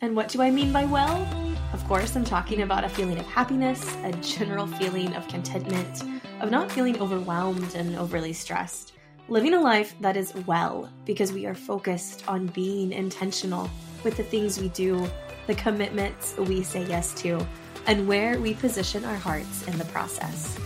And 0.00 0.14
what 0.14 0.28
do 0.28 0.40
I 0.40 0.50
mean 0.50 0.72
by 0.72 0.84
well? 0.84 1.26
Of 1.72 1.84
course, 1.88 2.14
I'm 2.14 2.24
talking 2.24 2.62
about 2.62 2.84
a 2.84 2.88
feeling 2.88 3.18
of 3.18 3.26
happiness, 3.26 3.96
a 4.04 4.12
general 4.12 4.68
feeling 4.68 5.12
of 5.16 5.26
contentment, 5.26 6.04
of 6.40 6.52
not 6.52 6.70
feeling 6.70 7.00
overwhelmed 7.00 7.74
and 7.74 7.96
overly 7.96 8.32
stressed. 8.32 8.92
Living 9.28 9.54
a 9.54 9.60
life 9.60 9.96
that 10.00 10.16
is 10.16 10.32
well 10.46 10.88
because 11.04 11.32
we 11.32 11.46
are 11.46 11.54
focused 11.54 12.22
on 12.28 12.46
being 12.46 12.92
intentional 12.92 13.68
with 14.04 14.16
the 14.16 14.22
things 14.22 14.60
we 14.60 14.68
do, 14.68 15.04
the 15.48 15.54
commitments 15.56 16.36
we 16.38 16.62
say 16.62 16.86
yes 16.86 17.12
to, 17.14 17.44
and 17.88 18.06
where 18.06 18.38
we 18.38 18.54
position 18.54 19.04
our 19.04 19.16
hearts 19.16 19.66
in 19.66 19.76
the 19.78 19.84
process. 19.86 20.56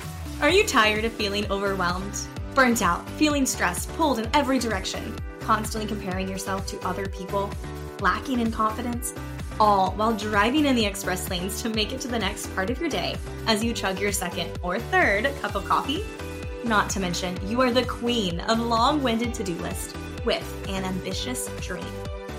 Are 0.42 0.50
you 0.50 0.66
tired 0.66 1.06
of 1.06 1.12
feeling 1.12 1.50
overwhelmed, 1.50 2.18
burnt 2.54 2.82
out, 2.82 3.08
feeling 3.12 3.46
stressed, 3.46 3.88
pulled 3.94 4.18
in 4.18 4.28
every 4.34 4.58
direction, 4.58 5.16
constantly 5.40 5.88
comparing 5.88 6.28
yourself 6.28 6.66
to 6.66 6.78
other 6.86 7.06
people, 7.06 7.50
lacking 8.02 8.40
in 8.40 8.52
confidence? 8.52 9.14
All 9.58 9.92
while 9.92 10.12
driving 10.12 10.66
in 10.66 10.74
the 10.74 10.84
express 10.84 11.30
lanes 11.30 11.62
to 11.62 11.70
make 11.70 11.92
it 11.92 12.00
to 12.02 12.08
the 12.08 12.18
next 12.18 12.54
part 12.54 12.68
of 12.68 12.78
your 12.80 12.90
day 12.90 13.16
as 13.46 13.64
you 13.64 13.72
chug 13.72 13.98
your 13.98 14.12
second 14.12 14.58
or 14.62 14.78
third 14.78 15.30
cup 15.40 15.54
of 15.54 15.64
coffee? 15.64 16.04
Not 16.64 16.90
to 16.90 17.00
mention, 17.00 17.38
you 17.48 17.62
are 17.62 17.70
the 17.70 17.86
queen 17.86 18.40
of 18.40 18.60
long 18.60 19.02
winded 19.02 19.32
to 19.34 19.44
do 19.44 19.54
list 19.54 19.96
with 20.24 20.68
an 20.68 20.84
ambitious 20.84 21.48
dream. 21.60 21.86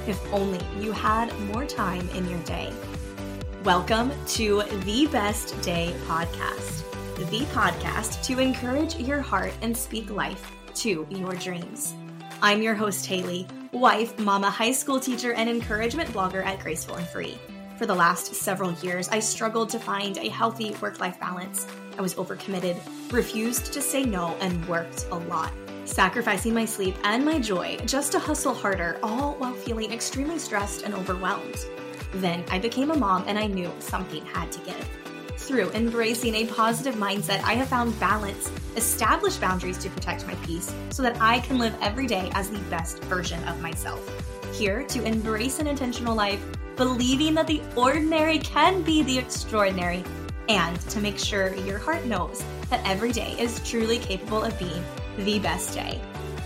If 0.06 0.22
only 0.32 0.60
you 0.80 0.92
had 0.92 1.34
more 1.48 1.66
time 1.66 2.08
in 2.10 2.30
your 2.30 2.40
day. 2.42 2.72
Welcome 3.64 4.12
to 4.28 4.62
the 4.84 5.08
Best 5.08 5.60
Day 5.62 5.96
Podcast 6.06 6.84
the 7.30 7.46
podcast 7.46 8.22
to 8.24 8.40
encourage 8.40 8.96
your 8.98 9.22
heart 9.22 9.54
and 9.62 9.76
speak 9.76 10.10
life 10.10 10.52
to 10.74 11.08
your 11.10 11.34
dreams. 11.36 11.94
I'm 12.42 12.62
your 12.62 12.76
host, 12.76 13.06
Haley, 13.06 13.48
wife, 13.74 14.18
mama, 14.20 14.50
high 14.50 14.72
school 14.72 15.00
teacher, 15.00 15.34
and 15.34 15.50
encouragement 15.50 16.10
blogger 16.12 16.46
at 16.46 16.60
Graceful 16.60 16.96
and 16.96 17.08
Free. 17.08 17.38
For 17.78 17.88
the 17.88 17.96
last 17.96 18.36
several 18.36 18.72
years, 18.74 19.10
I 19.10 19.20
struggled 19.20 19.70
to 19.72 19.80
find 19.80 20.18
a 20.18 20.30
healthy 20.30 20.76
work 20.82 21.00
life 21.00 21.20
balance. 21.20 21.68
I 21.98 22.02
was 22.02 22.14
overcommitted, 22.16 22.80
refused 23.12 23.74
to 23.74 23.82
say 23.82 24.04
no, 24.04 24.38
and 24.40 24.66
worked 24.68 25.08
a 25.12 25.16
lot, 25.16 25.52
sacrificing 25.86 26.54
my 26.54 26.66
sleep 26.66 26.96
and 27.04 27.26
my 27.26 27.40
joy 27.40 27.78
just 27.86 28.12
to 28.12 28.20
hustle 28.20 28.54
harder, 28.54 29.00
all 29.02 29.34
while 29.36 29.54
feeling 29.54 29.92
extremely 29.92 30.38
stressed 30.38 30.84
and 30.84 30.94
overwhelmed. 30.94 31.66
Then 32.14 32.46
I 32.52 32.60
became 32.60 32.92
a 32.92 32.96
mom 32.96 33.24
and 33.28 33.40
I 33.40 33.48
knew 33.48 33.72
something 33.80 34.24
had 34.28 34.52
to 34.52 34.60
give. 34.60 35.03
Through 35.44 35.72
embracing 35.72 36.36
a 36.36 36.46
positive 36.46 36.96
mindset, 36.96 37.44
I 37.44 37.56
have 37.56 37.68
found 37.68 38.00
balance, 38.00 38.50
established 38.78 39.42
boundaries 39.42 39.78
to 39.80 39.90
protect 39.90 40.26
my 40.26 40.36
peace 40.36 40.74
so 40.90 41.04
that 41.04 41.20
I 41.20 41.42
can 41.42 41.60
live 41.60 41.76
every 41.82 42.08
day 42.08 42.32
as 42.34 42.50
the 42.50 42.60
best 42.70 43.04
version 43.04 43.44
of 43.44 43.62
myself. 43.62 44.02
Here 44.58 44.84
to 44.84 45.04
embrace 45.04 45.60
an 45.60 45.68
intentional 45.68 46.16
life, 46.16 46.42
believing 46.78 47.34
that 47.34 47.48
the 47.48 47.62
ordinary 47.76 48.40
can 48.40 48.84
be 48.84 49.04
the 49.04 49.18
extraordinary, 49.18 50.06
and 50.48 50.80
to 50.90 51.02
make 51.02 51.20
sure 51.20 51.54
your 51.54 51.78
heart 51.78 52.06
knows 52.06 52.42
that 52.70 52.88
every 52.88 53.12
day 53.12 53.36
is 53.38 53.60
truly 53.70 53.98
capable 54.00 54.44
of 54.44 54.58
being 54.58 54.82
the 55.18 55.40
best 55.40 55.74
day. 55.74 56.00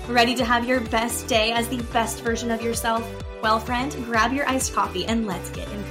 Ready 0.07 0.33
to 0.33 0.43
have 0.43 0.67
your 0.67 0.79
best 0.79 1.27
day 1.27 1.51
as 1.51 1.67
the 1.67 1.83
best 1.93 2.21
version 2.21 2.49
of 2.49 2.63
yourself? 2.63 3.07
Well, 3.43 3.59
friend, 3.59 3.91
grab 4.05 4.33
your 4.33 4.49
iced 4.49 4.73
coffee 4.73 5.05
and 5.05 5.27
let's 5.27 5.51
get 5.51 5.67
encouraged. 5.67 5.86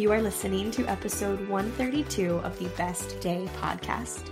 You 0.00 0.12
are 0.12 0.22
listening 0.22 0.70
to 0.70 0.86
episode 0.86 1.46
132 1.46 2.38
of 2.38 2.58
the 2.58 2.68
Best 2.68 3.20
Day 3.20 3.46
podcast. 3.60 4.30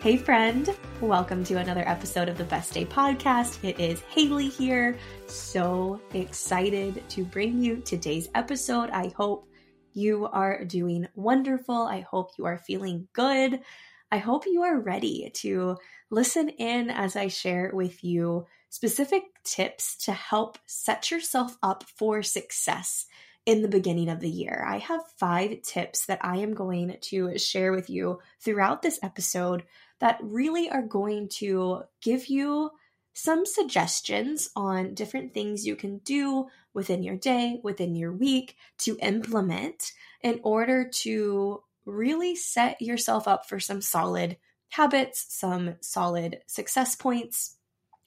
Hey, 0.00 0.16
friend, 0.16 0.68
welcome 1.00 1.44
to 1.44 1.54
another 1.54 1.86
episode 1.86 2.28
of 2.28 2.36
the 2.36 2.42
Best 2.42 2.74
Day 2.74 2.84
podcast. 2.84 3.62
It 3.62 3.78
is 3.78 4.00
Haley 4.00 4.48
here. 4.48 4.98
So 5.28 6.00
excited 6.14 7.08
to 7.10 7.24
bring 7.24 7.62
you 7.62 7.76
today's 7.76 8.28
episode. 8.34 8.90
I 8.90 9.12
hope 9.16 9.48
you 9.92 10.26
are 10.26 10.64
doing 10.64 11.06
wonderful. 11.14 11.82
I 11.82 12.00
hope 12.00 12.32
you 12.36 12.46
are 12.46 12.58
feeling 12.58 13.06
good. 13.12 13.60
I 14.10 14.18
hope 14.18 14.46
you 14.46 14.62
are 14.64 14.80
ready 14.80 15.30
to 15.34 15.76
listen 16.10 16.48
in 16.48 16.90
as 16.90 17.14
I 17.14 17.28
share 17.28 17.70
with 17.72 18.02
you 18.02 18.46
specific 18.68 19.22
tips 19.44 19.96
to 20.06 20.12
help 20.12 20.58
set 20.66 21.12
yourself 21.12 21.56
up 21.62 21.84
for 21.96 22.24
success 22.24 23.06
in 23.46 23.62
the 23.62 23.68
beginning 23.68 24.08
of 24.08 24.20
the 24.20 24.30
year. 24.30 24.64
I 24.66 24.78
have 24.78 25.02
five 25.18 25.62
tips 25.62 26.06
that 26.06 26.18
I 26.22 26.38
am 26.38 26.54
going 26.54 26.96
to 27.00 27.38
share 27.38 27.72
with 27.72 27.90
you 27.90 28.20
throughout 28.40 28.82
this 28.82 28.98
episode 29.02 29.64
that 30.00 30.18
really 30.22 30.70
are 30.70 30.82
going 30.82 31.28
to 31.28 31.82
give 32.02 32.26
you 32.26 32.70
some 33.12 33.46
suggestions 33.46 34.50
on 34.56 34.94
different 34.94 35.32
things 35.32 35.66
you 35.66 35.76
can 35.76 35.98
do 35.98 36.46
within 36.72 37.02
your 37.02 37.16
day, 37.16 37.60
within 37.62 37.94
your 37.94 38.12
week 38.12 38.56
to 38.78 38.98
implement 39.00 39.92
in 40.22 40.40
order 40.42 40.88
to 40.88 41.62
really 41.86 42.34
set 42.34 42.80
yourself 42.82 43.28
up 43.28 43.46
for 43.48 43.60
some 43.60 43.80
solid 43.80 44.36
habits, 44.70 45.26
some 45.28 45.76
solid 45.80 46.40
success 46.46 46.96
points, 46.96 47.56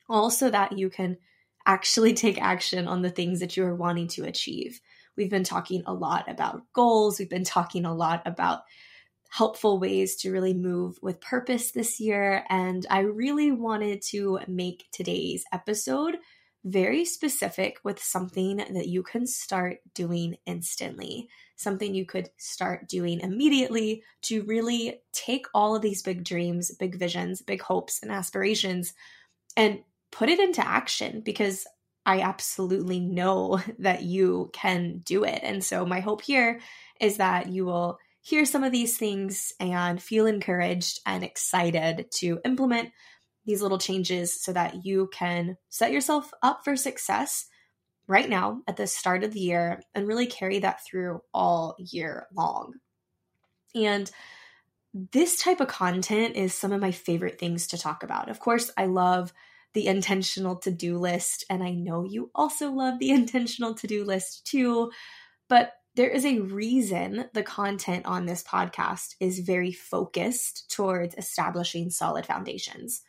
all 0.09 0.30
so 0.30 0.50
that 0.50 0.78
you 0.78 0.90
can 0.90 1.18
actually 1.66 2.14
take 2.16 2.42
action 2.42 2.88
on 2.88 3.02
the 3.02 3.09
things 3.09 3.40
that 3.40 3.56
you 3.56 3.64
are 3.64 3.75
wanting 3.75 4.08
to 4.08 4.25
achieve. 4.25 4.81
We've 5.18 5.30
been 5.30 5.44
talking 5.44 5.84
a 5.86 5.94
lot 5.94 6.30
about 6.30 6.62
goals. 6.74 7.20
We've 7.20 7.30
been 7.30 7.44
talking 7.44 7.86
a 7.86 7.94
lot 7.94 8.22
about 8.26 8.62
helpful 9.30 9.80
ways 9.80 10.16
to 10.18 10.32
really 10.32 10.54
move 10.54 10.98
with 11.02 11.20
purpose 11.20 11.72
this 11.72 12.00
year. 12.00 12.46
And 12.50 12.86
I 12.90 13.00
really 13.00 13.52
wanted 13.52 14.02
to 14.10 14.40
make 14.48 14.88
today's 14.92 15.44
episode 15.52 16.18
very 16.64 17.06
specific 17.06 17.78
with 17.84 18.02
something 18.02 18.58
that 18.58 18.88
you 18.88 19.02
can 19.02 19.26
start 19.26 19.80
doing 19.94 20.36
instantly, 20.46 21.30
something 21.56 21.96
you 21.96 22.06
could 22.06 22.30
start 22.38 22.90
doing 22.90 23.22
immediately 23.22 24.04
to 24.24 24.44
really 24.44 25.00
take 25.14 25.46
all 25.54 25.76
of 25.76 25.82
these 25.82 26.02
big 26.02 26.24
dreams, 26.24 26.72
big 26.76 26.98
visions, 26.98 27.42
big 27.42 27.62
hopes, 27.62 28.02
and 28.02 28.12
aspirations 28.12 28.94
and 29.56 29.80
put 30.12 30.30
it 30.30 30.40
into 30.40 30.66
action 30.66 31.22
because 31.22 31.66
I 32.07 32.22
absolutely 32.22 33.01
know 33.01 33.62
that 33.79 34.01
you 34.01 34.50
can 34.53 35.00
do 35.06 35.25
it. 35.25 35.41
And 35.44 35.63
so, 35.63 35.85
my 35.85 36.00
hope 36.00 36.22
here 36.22 36.59
is 37.00 37.18
that 37.18 37.50
you 37.50 37.66
will 37.66 38.00
hear 38.22 38.45
some 38.45 38.63
of 38.63 38.72
these 38.72 38.97
things 38.97 39.53
and 39.59 40.01
feel 40.01 40.25
encouraged 40.25 41.00
and 41.06 41.23
excited 41.23 42.07
to 42.16 42.40
implement 42.44 42.91
these 43.45 43.62
little 43.62 43.78
changes 43.78 44.41
so 44.41 44.51
that 44.51 44.85
you 44.85 45.09
can 45.13 45.57
set 45.69 45.91
yourself 45.91 46.31
up 46.41 46.62
for 46.66 46.75
success 46.75 47.45
right 48.07 48.29
now 48.29 48.62
at 48.68 48.75
the 48.75 48.88
start 48.88 49.24
of 49.24 49.34
the 49.34 49.39
year 49.39 49.81
and 49.95 50.07
really 50.07 50.25
carry 50.25 50.59
that 50.59 50.84
through 50.85 51.22
all 51.34 51.75
year 51.79 52.28
long. 52.35 52.74
And 53.75 54.09
this 54.94 55.41
type 55.41 55.62
of 55.62 55.68
content 55.68 56.35
is 56.35 56.53
some 56.53 56.74
of 56.74 56.81
my 56.81 56.91
favorite 56.91 57.39
things 57.39 57.68
to 57.68 57.78
talk 57.78 58.03
about. 58.03 58.29
Of 58.29 58.39
course, 58.39 58.72
I 58.78 58.88
love 58.88 59.31
the 59.78 59.86
intentional 59.86 60.56
to 60.56 60.72
do 60.72 60.98
list. 60.98 61.46
And 61.52 61.64
I 61.64 61.70
know 61.70 62.04
you 62.04 62.32
also 62.34 62.72
love 62.72 62.98
the 62.98 63.12
intentional 63.22 63.76
to 63.76 63.86
do 63.86 64.04
list 64.04 64.48
too. 64.48 64.92
But 65.50 65.74
there 65.96 66.10
is 66.10 66.26
a 66.26 66.40
reason 66.40 67.26
the 67.36 67.44
content 67.44 68.08
on 68.08 68.26
this 68.26 68.42
podcast 68.42 69.14
is 69.20 69.38
very 69.38 69.72
focused 69.72 70.72
towards 70.72 71.14
establishing 71.16 71.92
solid 71.92 72.26
foundations. 72.26 73.04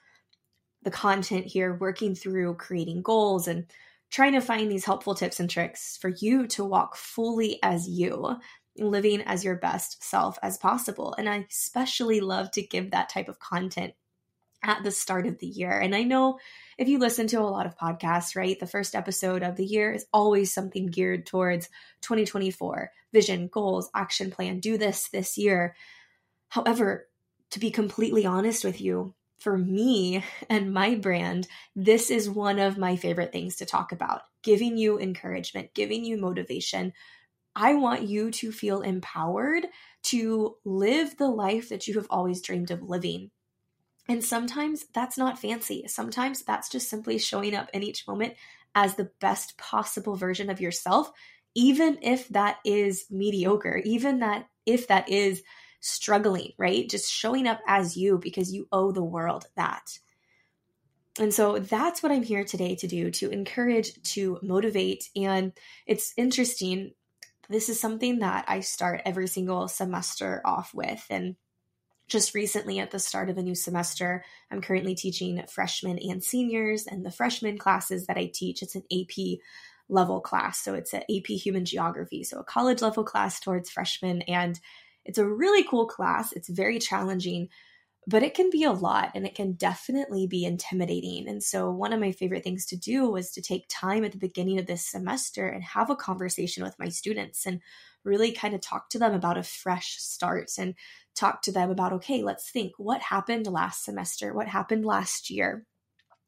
The 0.82 0.90
content 0.90 1.46
here, 1.46 1.74
working 1.74 2.14
through 2.14 2.56
creating 2.56 3.00
goals 3.00 3.48
and 3.48 3.64
trying 4.10 4.34
to 4.34 4.42
find 4.42 4.70
these 4.70 4.84
helpful 4.84 5.14
tips 5.14 5.40
and 5.40 5.48
tricks 5.48 5.96
for 5.98 6.10
you 6.20 6.46
to 6.48 6.66
walk 6.66 6.96
fully 6.96 7.58
as 7.62 7.88
you, 7.88 8.36
living 8.76 9.22
as 9.22 9.42
your 9.42 9.56
best 9.56 10.04
self 10.04 10.38
as 10.42 10.58
possible. 10.58 11.14
And 11.16 11.30
I 11.30 11.46
especially 11.50 12.20
love 12.20 12.50
to 12.50 12.62
give 12.62 12.90
that 12.90 13.08
type 13.08 13.30
of 13.30 13.38
content 13.38 13.94
at 14.62 14.82
the 14.82 14.90
start 14.90 15.26
of 15.26 15.38
the 15.38 15.46
year. 15.46 15.78
And 15.78 15.94
I 15.94 16.02
know 16.02 16.38
if 16.76 16.88
you 16.88 16.98
listen 16.98 17.26
to 17.28 17.40
a 17.40 17.42
lot 17.42 17.66
of 17.66 17.76
podcasts, 17.76 18.36
right, 18.36 18.58
the 18.58 18.66
first 18.66 18.94
episode 18.94 19.42
of 19.42 19.56
the 19.56 19.64
year 19.64 19.92
is 19.92 20.06
always 20.12 20.52
something 20.52 20.86
geared 20.86 21.26
towards 21.26 21.68
2024 22.02 22.90
vision, 23.12 23.48
goals, 23.48 23.90
action 23.94 24.30
plan, 24.30 24.60
do 24.60 24.76
this 24.76 25.08
this 25.08 25.38
year. 25.38 25.74
However, 26.48 27.08
to 27.50 27.60
be 27.60 27.70
completely 27.70 28.26
honest 28.26 28.64
with 28.64 28.80
you, 28.80 29.14
for 29.38 29.56
me 29.56 30.24
and 30.50 30.72
my 30.72 30.94
brand, 30.94 31.46
this 31.74 32.10
is 32.10 32.28
one 32.28 32.58
of 32.58 32.78
my 32.78 32.96
favorite 32.96 33.32
things 33.32 33.56
to 33.56 33.66
talk 33.66 33.92
about 33.92 34.22
giving 34.42 34.76
you 34.76 34.98
encouragement, 34.98 35.74
giving 35.74 36.04
you 36.04 36.16
motivation. 36.16 36.92
I 37.56 37.74
want 37.74 38.02
you 38.02 38.30
to 38.32 38.52
feel 38.52 38.82
empowered 38.82 39.66
to 40.04 40.56
live 40.64 41.16
the 41.16 41.28
life 41.28 41.70
that 41.70 41.88
you 41.88 41.94
have 41.94 42.06
always 42.08 42.40
dreamed 42.40 42.70
of 42.70 42.82
living. 42.82 43.30
And 44.08 44.24
sometimes 44.24 44.86
that's 44.94 45.18
not 45.18 45.38
fancy. 45.38 45.84
Sometimes 45.86 46.42
that's 46.42 46.70
just 46.70 46.88
simply 46.88 47.18
showing 47.18 47.54
up 47.54 47.68
in 47.74 47.82
each 47.82 48.08
moment 48.08 48.34
as 48.74 48.94
the 48.94 49.10
best 49.20 49.58
possible 49.58 50.16
version 50.16 50.48
of 50.48 50.60
yourself, 50.60 51.10
even 51.54 51.98
if 52.00 52.28
that 52.28 52.58
is 52.64 53.04
mediocre, 53.10 53.82
even 53.84 54.20
that 54.20 54.48
if 54.64 54.88
that 54.88 55.10
is 55.10 55.42
struggling, 55.80 56.52
right? 56.58 56.88
Just 56.88 57.12
showing 57.12 57.46
up 57.46 57.60
as 57.66 57.96
you 57.96 58.18
because 58.18 58.52
you 58.52 58.66
owe 58.72 58.92
the 58.92 59.04
world 59.04 59.46
that. 59.56 59.98
And 61.18 61.34
so 61.34 61.58
that's 61.58 62.02
what 62.02 62.12
I'm 62.12 62.22
here 62.22 62.44
today 62.44 62.76
to 62.76 62.86
do 62.86 63.10
to 63.10 63.30
encourage, 63.30 64.00
to 64.14 64.38
motivate. 64.42 65.08
And 65.16 65.52
it's 65.86 66.14
interesting. 66.16 66.92
This 67.48 67.68
is 67.68 67.80
something 67.80 68.20
that 68.20 68.44
I 68.46 68.60
start 68.60 69.02
every 69.04 69.26
single 69.26 69.68
semester 69.68 70.40
off 70.44 70.72
with. 70.72 71.04
And 71.10 71.36
just 72.08 72.34
recently 72.34 72.78
at 72.80 72.90
the 72.90 72.98
start 72.98 73.28
of 73.28 73.38
a 73.38 73.42
new 73.42 73.54
semester, 73.54 74.24
I'm 74.50 74.62
currently 74.62 74.94
teaching 74.94 75.42
freshmen 75.48 75.98
and 75.98 76.24
seniors. 76.24 76.86
And 76.86 77.04
the 77.04 77.10
freshman 77.10 77.58
classes 77.58 78.06
that 78.06 78.16
I 78.16 78.30
teach, 78.32 78.62
it's 78.62 78.74
an 78.74 78.84
AP 78.90 79.38
level 79.88 80.20
class. 80.20 80.62
So 80.62 80.74
it's 80.74 80.94
an 80.94 81.02
AP 81.10 81.26
Human 81.26 81.64
Geography, 81.64 82.24
so 82.24 82.38
a 82.38 82.44
college 82.44 82.82
level 82.82 83.04
class 83.04 83.40
towards 83.40 83.70
freshmen. 83.70 84.22
And 84.22 84.58
it's 85.04 85.18
a 85.18 85.26
really 85.26 85.64
cool 85.64 85.86
class. 85.86 86.32
It's 86.32 86.48
very 86.48 86.78
challenging, 86.78 87.48
but 88.06 88.22
it 88.22 88.34
can 88.34 88.50
be 88.50 88.64
a 88.64 88.72
lot 88.72 89.10
and 89.14 89.26
it 89.26 89.34
can 89.34 89.52
definitely 89.52 90.26
be 90.26 90.44
intimidating. 90.44 91.28
And 91.28 91.42
so, 91.42 91.70
one 91.70 91.92
of 91.92 92.00
my 92.00 92.12
favorite 92.12 92.44
things 92.44 92.66
to 92.66 92.76
do 92.76 93.10
was 93.10 93.30
to 93.32 93.42
take 93.42 93.66
time 93.68 94.04
at 94.04 94.12
the 94.12 94.18
beginning 94.18 94.58
of 94.58 94.66
this 94.66 94.86
semester 94.86 95.48
and 95.48 95.62
have 95.62 95.90
a 95.90 95.96
conversation 95.96 96.62
with 96.62 96.78
my 96.78 96.88
students 96.88 97.46
and 97.46 97.60
really 98.08 98.32
kind 98.32 98.54
of 98.54 98.60
talk 98.60 98.90
to 98.90 98.98
them 98.98 99.14
about 99.14 99.38
a 99.38 99.42
fresh 99.42 99.96
start 99.98 100.50
and 100.58 100.74
talk 101.14 101.42
to 101.42 101.52
them 101.52 101.70
about, 101.70 101.92
okay, 101.92 102.22
let's 102.22 102.50
think 102.50 102.72
what 102.78 103.02
happened 103.02 103.46
last 103.46 103.84
semester? 103.84 104.32
What 104.32 104.48
happened 104.48 104.84
last 104.84 105.30
year? 105.30 105.64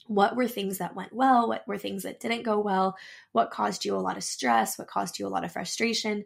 What 0.06 0.36
were 0.36 0.48
things 0.48 0.78
that 0.78 0.94
went 0.94 1.12
well? 1.12 1.48
What 1.48 1.66
were 1.66 1.78
things 1.78 2.02
that 2.02 2.20
didn't 2.20 2.42
go 2.42 2.58
well? 2.58 2.96
What 3.32 3.50
caused 3.50 3.84
you 3.84 3.96
a 3.96 3.98
lot 3.98 4.16
of 4.16 4.24
stress? 4.24 4.78
What 4.78 4.88
caused 4.88 5.18
you 5.18 5.26
a 5.26 5.28
lot 5.28 5.44
of 5.44 5.52
frustration? 5.52 6.24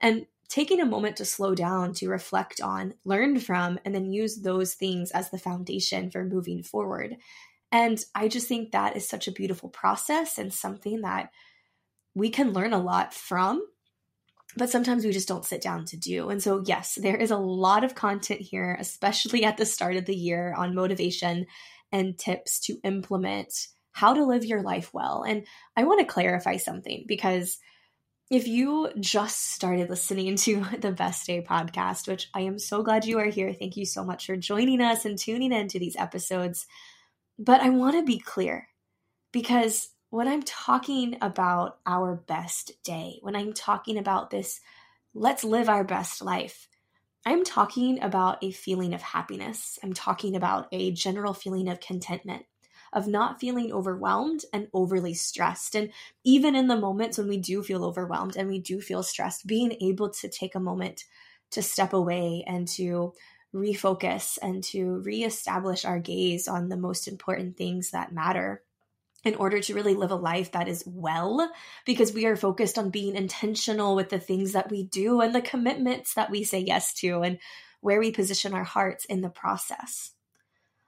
And 0.00 0.26
taking 0.48 0.80
a 0.80 0.86
moment 0.86 1.16
to 1.16 1.24
slow 1.24 1.54
down, 1.54 1.94
to 1.94 2.08
reflect 2.08 2.60
on, 2.60 2.94
learn 3.04 3.40
from, 3.40 3.78
and 3.84 3.94
then 3.94 4.12
use 4.12 4.36
those 4.36 4.74
things 4.74 5.10
as 5.10 5.30
the 5.30 5.38
foundation 5.38 6.10
for 6.10 6.24
moving 6.24 6.62
forward. 6.62 7.16
And 7.72 8.02
I 8.14 8.28
just 8.28 8.46
think 8.46 8.70
that 8.70 8.96
is 8.96 9.08
such 9.08 9.26
a 9.26 9.32
beautiful 9.32 9.68
process 9.68 10.38
and 10.38 10.52
something 10.52 11.00
that 11.00 11.30
we 12.14 12.30
can 12.30 12.52
learn 12.52 12.72
a 12.72 12.78
lot 12.78 13.12
from, 13.12 13.66
but 14.56 14.70
sometimes 14.70 15.04
we 15.04 15.12
just 15.12 15.28
don't 15.28 15.44
sit 15.44 15.60
down 15.60 15.84
to 15.86 15.96
do. 15.96 16.28
And 16.30 16.42
so, 16.42 16.62
yes, 16.64 16.96
there 17.00 17.16
is 17.16 17.30
a 17.30 17.36
lot 17.36 17.84
of 17.84 17.94
content 17.94 18.40
here, 18.40 18.76
especially 18.78 19.44
at 19.44 19.56
the 19.56 19.66
start 19.66 19.96
of 19.96 20.06
the 20.06 20.14
year 20.14 20.54
on 20.56 20.74
motivation 20.74 21.46
and 21.90 22.18
tips 22.18 22.60
to 22.60 22.78
implement 22.84 23.52
how 23.92 24.14
to 24.14 24.24
live 24.24 24.44
your 24.44 24.62
life 24.62 24.92
well. 24.92 25.22
And 25.22 25.46
I 25.76 25.84
want 25.84 26.00
to 26.00 26.12
clarify 26.12 26.56
something 26.56 27.04
because 27.06 27.58
if 28.30 28.48
you 28.48 28.90
just 28.98 29.52
started 29.52 29.90
listening 29.90 30.36
to 30.38 30.64
the 30.78 30.92
Best 30.92 31.26
Day 31.26 31.42
podcast, 31.42 32.08
which 32.08 32.28
I 32.34 32.40
am 32.42 32.58
so 32.58 32.82
glad 32.82 33.04
you 33.04 33.18
are 33.18 33.26
here, 33.26 33.52
thank 33.52 33.76
you 33.76 33.86
so 33.86 34.04
much 34.04 34.26
for 34.26 34.36
joining 34.36 34.80
us 34.80 35.04
and 35.04 35.18
tuning 35.18 35.52
into 35.52 35.78
these 35.78 35.96
episodes. 35.96 36.66
But 37.38 37.60
I 37.60 37.70
want 37.70 37.96
to 37.96 38.04
be 38.04 38.18
clear 38.18 38.68
because 39.32 39.88
when 40.14 40.28
I'm 40.28 40.44
talking 40.44 41.18
about 41.20 41.78
our 41.84 42.14
best 42.14 42.70
day, 42.84 43.18
when 43.22 43.34
I'm 43.34 43.52
talking 43.52 43.98
about 43.98 44.30
this, 44.30 44.60
let's 45.12 45.42
live 45.42 45.68
our 45.68 45.82
best 45.82 46.22
life, 46.22 46.68
I'm 47.26 47.42
talking 47.42 48.00
about 48.00 48.38
a 48.40 48.52
feeling 48.52 48.94
of 48.94 49.02
happiness. 49.02 49.76
I'm 49.82 49.92
talking 49.92 50.36
about 50.36 50.68
a 50.70 50.92
general 50.92 51.34
feeling 51.34 51.68
of 51.68 51.80
contentment 51.80 52.44
of 52.92 53.08
not 53.08 53.40
feeling 53.40 53.72
overwhelmed 53.72 54.44
and 54.52 54.68
overly 54.72 55.14
stressed. 55.14 55.74
And 55.74 55.90
even 56.22 56.54
in 56.54 56.68
the 56.68 56.76
moments 56.76 57.18
when 57.18 57.26
we 57.26 57.38
do 57.38 57.64
feel 57.64 57.84
overwhelmed 57.84 58.36
and 58.36 58.48
we 58.48 58.60
do 58.60 58.80
feel 58.80 59.02
stressed, 59.02 59.48
being 59.48 59.76
able 59.80 60.10
to 60.10 60.28
take 60.28 60.54
a 60.54 60.60
moment 60.60 61.06
to 61.50 61.60
step 61.60 61.92
away 61.92 62.44
and 62.46 62.68
to 62.68 63.14
refocus 63.52 64.38
and 64.40 64.62
to 64.62 65.00
reestablish 65.00 65.84
our 65.84 65.98
gaze 65.98 66.46
on 66.46 66.68
the 66.68 66.76
most 66.76 67.08
important 67.08 67.56
things 67.56 67.90
that 67.90 68.12
matter 68.12 68.62
in 69.24 69.34
order 69.36 69.60
to 69.60 69.74
really 69.74 69.94
live 69.94 70.10
a 70.10 70.16
life 70.16 70.52
that 70.52 70.68
is 70.68 70.84
well, 70.86 71.50
because 71.86 72.12
we 72.12 72.26
are 72.26 72.36
focused 72.36 72.78
on 72.78 72.90
being 72.90 73.16
intentional 73.16 73.94
with 73.94 74.10
the 74.10 74.18
things 74.18 74.52
that 74.52 74.70
we 74.70 74.84
do 74.84 75.20
and 75.20 75.34
the 75.34 75.42
commitments 75.42 76.14
that 76.14 76.30
we 76.30 76.44
say 76.44 76.60
yes 76.60 76.92
to 76.94 77.22
and 77.22 77.38
where 77.80 78.00
we 78.00 78.10
position 78.10 78.54
our 78.54 78.64
hearts 78.64 79.04
in 79.04 79.20
the 79.20 79.28
process 79.28 80.14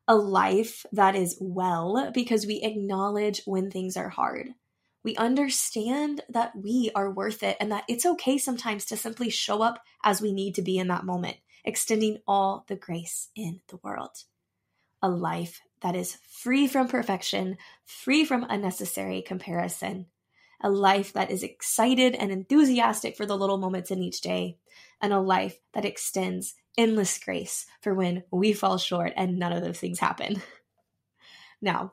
a 0.08 0.16
life 0.16 0.86
that 0.92 1.16
is 1.16 1.36
well 1.40 2.10
because 2.14 2.46
we 2.46 2.62
acknowledge 2.62 3.42
when 3.44 3.70
things 3.70 3.96
are 3.96 4.08
hard. 4.08 4.50
We 5.02 5.16
understand 5.16 6.22
that 6.28 6.52
we 6.56 6.90
are 6.94 7.10
worth 7.10 7.42
it 7.42 7.56
and 7.60 7.70
that 7.72 7.84
it's 7.88 8.06
okay 8.06 8.38
sometimes 8.38 8.84
to 8.86 8.96
simply 8.96 9.30
show 9.30 9.62
up 9.62 9.82
as 10.04 10.20
we 10.20 10.32
need 10.32 10.54
to 10.56 10.62
be 10.62 10.78
in 10.78 10.88
that 10.88 11.04
moment, 11.04 11.36
extending 11.64 12.18
all 12.26 12.64
the 12.68 12.76
grace 12.76 13.28
in 13.36 13.60
the 13.68 13.78
world. 13.82 14.24
A 15.02 15.08
life 15.08 15.60
that 15.82 15.96
is 15.96 16.18
free 16.28 16.66
from 16.66 16.88
perfection, 16.88 17.58
free 17.84 18.24
from 18.24 18.46
unnecessary 18.48 19.22
comparison, 19.22 20.06
a 20.60 20.70
life 20.70 21.12
that 21.12 21.30
is 21.30 21.42
excited 21.42 22.14
and 22.14 22.30
enthusiastic 22.30 23.16
for 23.16 23.26
the 23.26 23.36
little 23.36 23.58
moments 23.58 23.90
in 23.90 24.02
each 24.02 24.20
day, 24.20 24.58
and 25.00 25.12
a 25.12 25.20
life 25.20 25.58
that 25.74 25.84
extends 25.84 26.54
endless 26.78 27.18
grace 27.18 27.66
for 27.80 27.94
when 27.94 28.22
we 28.30 28.52
fall 28.52 28.78
short 28.78 29.12
and 29.16 29.38
none 29.38 29.52
of 29.52 29.62
those 29.62 29.78
things 29.78 29.98
happen. 29.98 30.42
Now, 31.60 31.92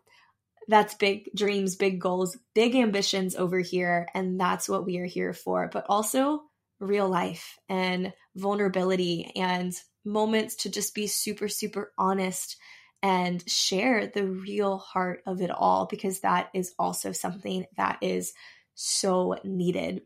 that's 0.68 0.94
big 0.95 1.30
dreams, 1.35 1.75
big 1.75 2.00
goals, 2.00 2.38
big 2.53 2.75
ambitions 2.75 3.35
over 3.35 3.59
here, 3.59 4.07
and 4.13 4.39
that's 4.39 4.69
what 4.69 4.85
we 4.85 4.97
are 5.00 5.06
here 5.06 5.33
for, 5.33 5.69
but 5.71 5.85
also 5.89 6.44
real 6.80 7.09
life 7.09 7.57
and 7.69 8.13
vulnerability 8.35 9.31
and 9.35 9.74
moments 10.06 10.56
to 10.56 10.69
just 10.69 10.94
be 10.94 11.07
super, 11.07 11.47
super 11.47 11.94
honest 11.97 12.57
and 13.04 13.48
share 13.50 14.08
the 14.08 14.26
real 14.26 14.78
heart 14.78 15.22
of 15.28 15.42
it 15.42 15.52
all 15.52 15.86
because 15.86 16.22
that 16.22 16.50
is 16.54 16.74
also 16.80 17.12
something 17.12 17.66
that 17.76 17.98
is 18.02 18.34
so 18.76 19.38
needed. 19.44 20.02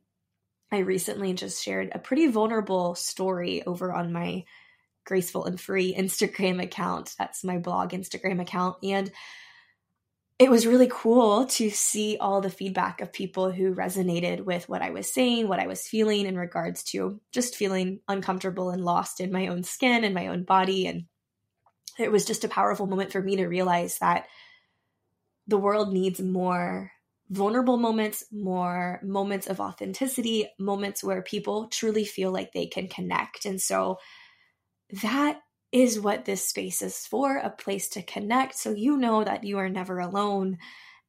I 0.71 0.79
recently 0.79 1.33
just 1.33 1.63
shared 1.63 1.91
a 1.93 1.99
pretty 1.99 2.27
vulnerable 2.27 2.95
story 2.95 3.63
over 3.65 3.93
on 3.93 4.11
my 4.11 4.43
Graceful 5.05 5.45
and 5.45 5.61
Free 5.61 5.95
Instagram 5.95 6.61
account. 6.61 7.15
That's 7.17 7.43
my 7.43 7.59
blog 7.59 7.91
Instagram 7.91 8.41
account. 8.41 8.77
And 8.83 9.11
it 10.39 10.51
was 10.51 10.67
really 10.67 10.89
cool 10.91 11.45
to 11.45 11.69
see 11.69 12.17
all 12.19 12.41
the 12.41 12.49
feedback 12.49 12.99
of 13.01 13.13
people 13.13 13.51
who 13.51 13.73
resonated 13.73 14.41
with 14.41 14.67
what 14.67 14.81
I 14.81 14.89
was 14.89 15.11
saying, 15.11 15.47
what 15.47 15.59
I 15.59 15.67
was 15.67 15.87
feeling 15.87 16.25
in 16.25 16.37
regards 16.37 16.83
to 16.85 17.21
just 17.31 17.55
feeling 17.55 18.01
uncomfortable 18.07 18.71
and 18.71 18.83
lost 18.83 19.21
in 19.21 19.31
my 19.31 19.47
own 19.47 19.63
skin 19.63 20.03
and 20.03 20.13
my 20.13 20.27
own 20.27 20.43
body. 20.43 20.87
And 20.87 21.05
it 21.97 22.11
was 22.11 22.25
just 22.25 22.43
a 22.43 22.49
powerful 22.49 22.87
moment 22.87 23.11
for 23.11 23.21
me 23.21 23.37
to 23.37 23.47
realize 23.47 23.99
that 23.99 24.27
the 25.47 25.57
world 25.57 25.93
needs 25.93 26.19
more 26.19 26.91
vulnerable 27.29 27.77
moments, 27.77 28.23
more 28.31 29.01
moments 29.03 29.47
of 29.47 29.59
authenticity, 29.59 30.47
moments 30.59 31.03
where 31.03 31.21
people 31.21 31.67
truly 31.67 32.05
feel 32.05 32.31
like 32.31 32.53
they 32.53 32.67
can 32.67 32.87
connect. 32.87 33.45
And 33.45 33.61
so 33.61 33.97
that 35.01 35.39
is 35.71 35.99
what 35.99 36.25
this 36.25 36.47
space 36.47 36.81
is 36.81 37.05
for 37.05 37.37
a 37.37 37.49
place 37.49 37.89
to 37.89 38.01
connect. 38.01 38.55
So 38.55 38.71
you 38.71 38.97
know 38.97 39.23
that 39.23 39.43
you 39.43 39.57
are 39.57 39.69
never 39.69 39.99
alone 39.99 40.57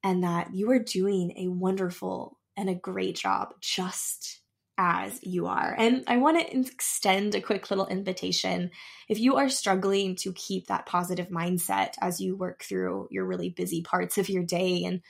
and 0.03 0.25
that 0.25 0.55
you 0.55 0.71
are 0.71 0.79
doing 0.79 1.33
a 1.37 1.49
wonderful 1.49 2.39
and 2.57 2.69
a 2.69 2.75
great 2.75 3.17
job 3.17 3.55
just 3.61 4.41
as 4.79 5.19
you 5.25 5.47
are. 5.47 5.75
And 5.77 6.05
I 6.07 6.19
want 6.19 6.39
to 6.41 6.57
extend 6.57 7.35
a 7.35 7.41
quick 7.41 7.69
little 7.69 7.89
invitation. 7.89 8.71
If 9.09 9.19
you 9.19 9.37
are 9.37 9.49
struggling 9.49 10.15
to 10.17 10.33
keep 10.33 10.69
that 10.69 10.87
positive 10.87 11.29
mindset 11.29 11.95
as 12.01 12.21
you 12.21 12.37
work 12.37 12.63
through 12.63 13.09
your 13.11 13.27
really 13.27 13.51
busy 13.51 13.83
parts 13.83 14.17
of 14.17 14.29
your 14.29 14.45
day 14.45 14.85
and 14.85 15.03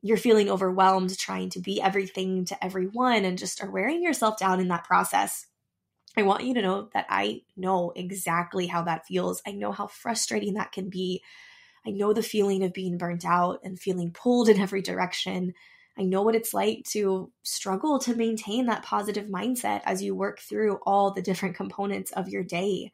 you're 0.00 0.16
feeling 0.16 0.48
overwhelmed 0.48 1.18
trying 1.18 1.50
to 1.50 1.60
be 1.60 1.82
everything 1.82 2.44
to 2.44 2.64
everyone 2.64 3.24
and 3.24 3.36
just 3.36 3.62
are 3.62 3.70
wearing 3.70 4.02
yourself 4.02 4.38
down 4.38 4.60
in 4.60 4.68
that 4.68 4.84
process, 4.84 5.46
I 6.16 6.22
want 6.22 6.44
you 6.44 6.54
to 6.54 6.62
know 6.62 6.88
that 6.94 7.06
I 7.08 7.42
know 7.56 7.92
exactly 7.96 8.68
how 8.68 8.82
that 8.82 9.06
feels. 9.06 9.42
I 9.44 9.52
know 9.52 9.72
how 9.72 9.88
frustrating 9.88 10.54
that 10.54 10.72
can 10.72 10.90
be. 10.90 11.22
I 11.84 11.90
know 11.90 12.12
the 12.12 12.22
feeling 12.22 12.62
of 12.62 12.72
being 12.72 12.98
burnt 12.98 13.24
out 13.24 13.60
and 13.64 13.78
feeling 13.78 14.12
pulled 14.12 14.48
in 14.48 14.60
every 14.60 14.82
direction. 14.82 15.54
I 15.98 16.04
know 16.04 16.22
what 16.22 16.36
it's 16.36 16.54
like 16.54 16.84
to 16.90 17.32
struggle 17.42 17.98
to 18.00 18.14
maintain 18.14 18.66
that 18.66 18.84
positive 18.84 19.26
mindset 19.26 19.82
as 19.84 20.02
you 20.02 20.14
work 20.14 20.40
through 20.40 20.78
all 20.86 21.12
the 21.12 21.22
different 21.22 21.56
components 21.56 22.12
of 22.12 22.28
your 22.28 22.44
day. 22.44 22.92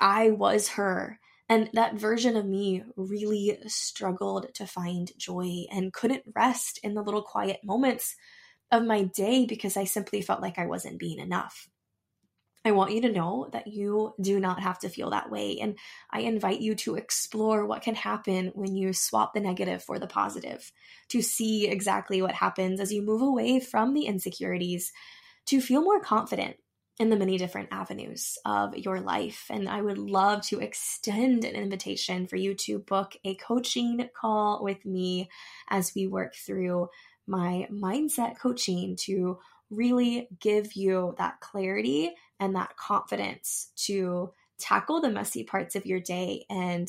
I 0.00 0.30
was 0.30 0.68
her. 0.70 1.18
And 1.48 1.68
that 1.74 1.96
version 1.96 2.36
of 2.36 2.46
me 2.46 2.82
really 2.96 3.58
struggled 3.66 4.46
to 4.54 4.66
find 4.66 5.10
joy 5.18 5.64
and 5.70 5.92
couldn't 5.92 6.22
rest 6.34 6.80
in 6.82 6.94
the 6.94 7.02
little 7.02 7.22
quiet 7.22 7.60
moments 7.62 8.16
of 8.70 8.84
my 8.84 9.02
day 9.02 9.44
because 9.44 9.76
I 9.76 9.84
simply 9.84 10.22
felt 10.22 10.40
like 10.40 10.58
I 10.58 10.66
wasn't 10.66 10.98
being 10.98 11.18
enough. 11.18 11.68
I 12.64 12.70
want 12.70 12.92
you 12.92 13.00
to 13.02 13.12
know 13.12 13.48
that 13.52 13.66
you 13.66 14.14
do 14.20 14.38
not 14.38 14.60
have 14.60 14.78
to 14.80 14.88
feel 14.88 15.10
that 15.10 15.30
way. 15.30 15.58
And 15.60 15.76
I 16.10 16.20
invite 16.20 16.60
you 16.60 16.76
to 16.76 16.94
explore 16.94 17.66
what 17.66 17.82
can 17.82 17.96
happen 17.96 18.52
when 18.54 18.76
you 18.76 18.92
swap 18.92 19.34
the 19.34 19.40
negative 19.40 19.82
for 19.82 19.98
the 19.98 20.06
positive, 20.06 20.70
to 21.08 21.22
see 21.22 21.66
exactly 21.66 22.22
what 22.22 22.34
happens 22.34 22.80
as 22.80 22.92
you 22.92 23.02
move 23.02 23.22
away 23.22 23.58
from 23.58 23.94
the 23.94 24.06
insecurities, 24.06 24.92
to 25.46 25.60
feel 25.60 25.82
more 25.82 26.00
confident 26.00 26.56
in 27.00 27.10
the 27.10 27.16
many 27.16 27.36
different 27.36 27.70
avenues 27.72 28.38
of 28.44 28.76
your 28.76 29.00
life. 29.00 29.46
And 29.50 29.68
I 29.68 29.80
would 29.80 29.98
love 29.98 30.42
to 30.48 30.60
extend 30.60 31.44
an 31.44 31.56
invitation 31.56 32.28
for 32.28 32.36
you 32.36 32.54
to 32.54 32.78
book 32.78 33.16
a 33.24 33.34
coaching 33.34 34.08
call 34.14 34.62
with 34.62 34.84
me 34.84 35.28
as 35.68 35.92
we 35.96 36.06
work 36.06 36.34
through 36.36 36.90
my 37.26 37.66
mindset 37.72 38.38
coaching 38.38 38.96
to 39.00 39.38
really 39.72 40.28
give 40.40 40.74
you 40.74 41.14
that 41.18 41.40
clarity 41.40 42.12
and 42.38 42.54
that 42.54 42.76
confidence 42.76 43.72
to 43.76 44.30
tackle 44.58 45.00
the 45.00 45.10
messy 45.10 45.44
parts 45.44 45.74
of 45.74 45.86
your 45.86 46.00
day 46.00 46.44
and 46.48 46.88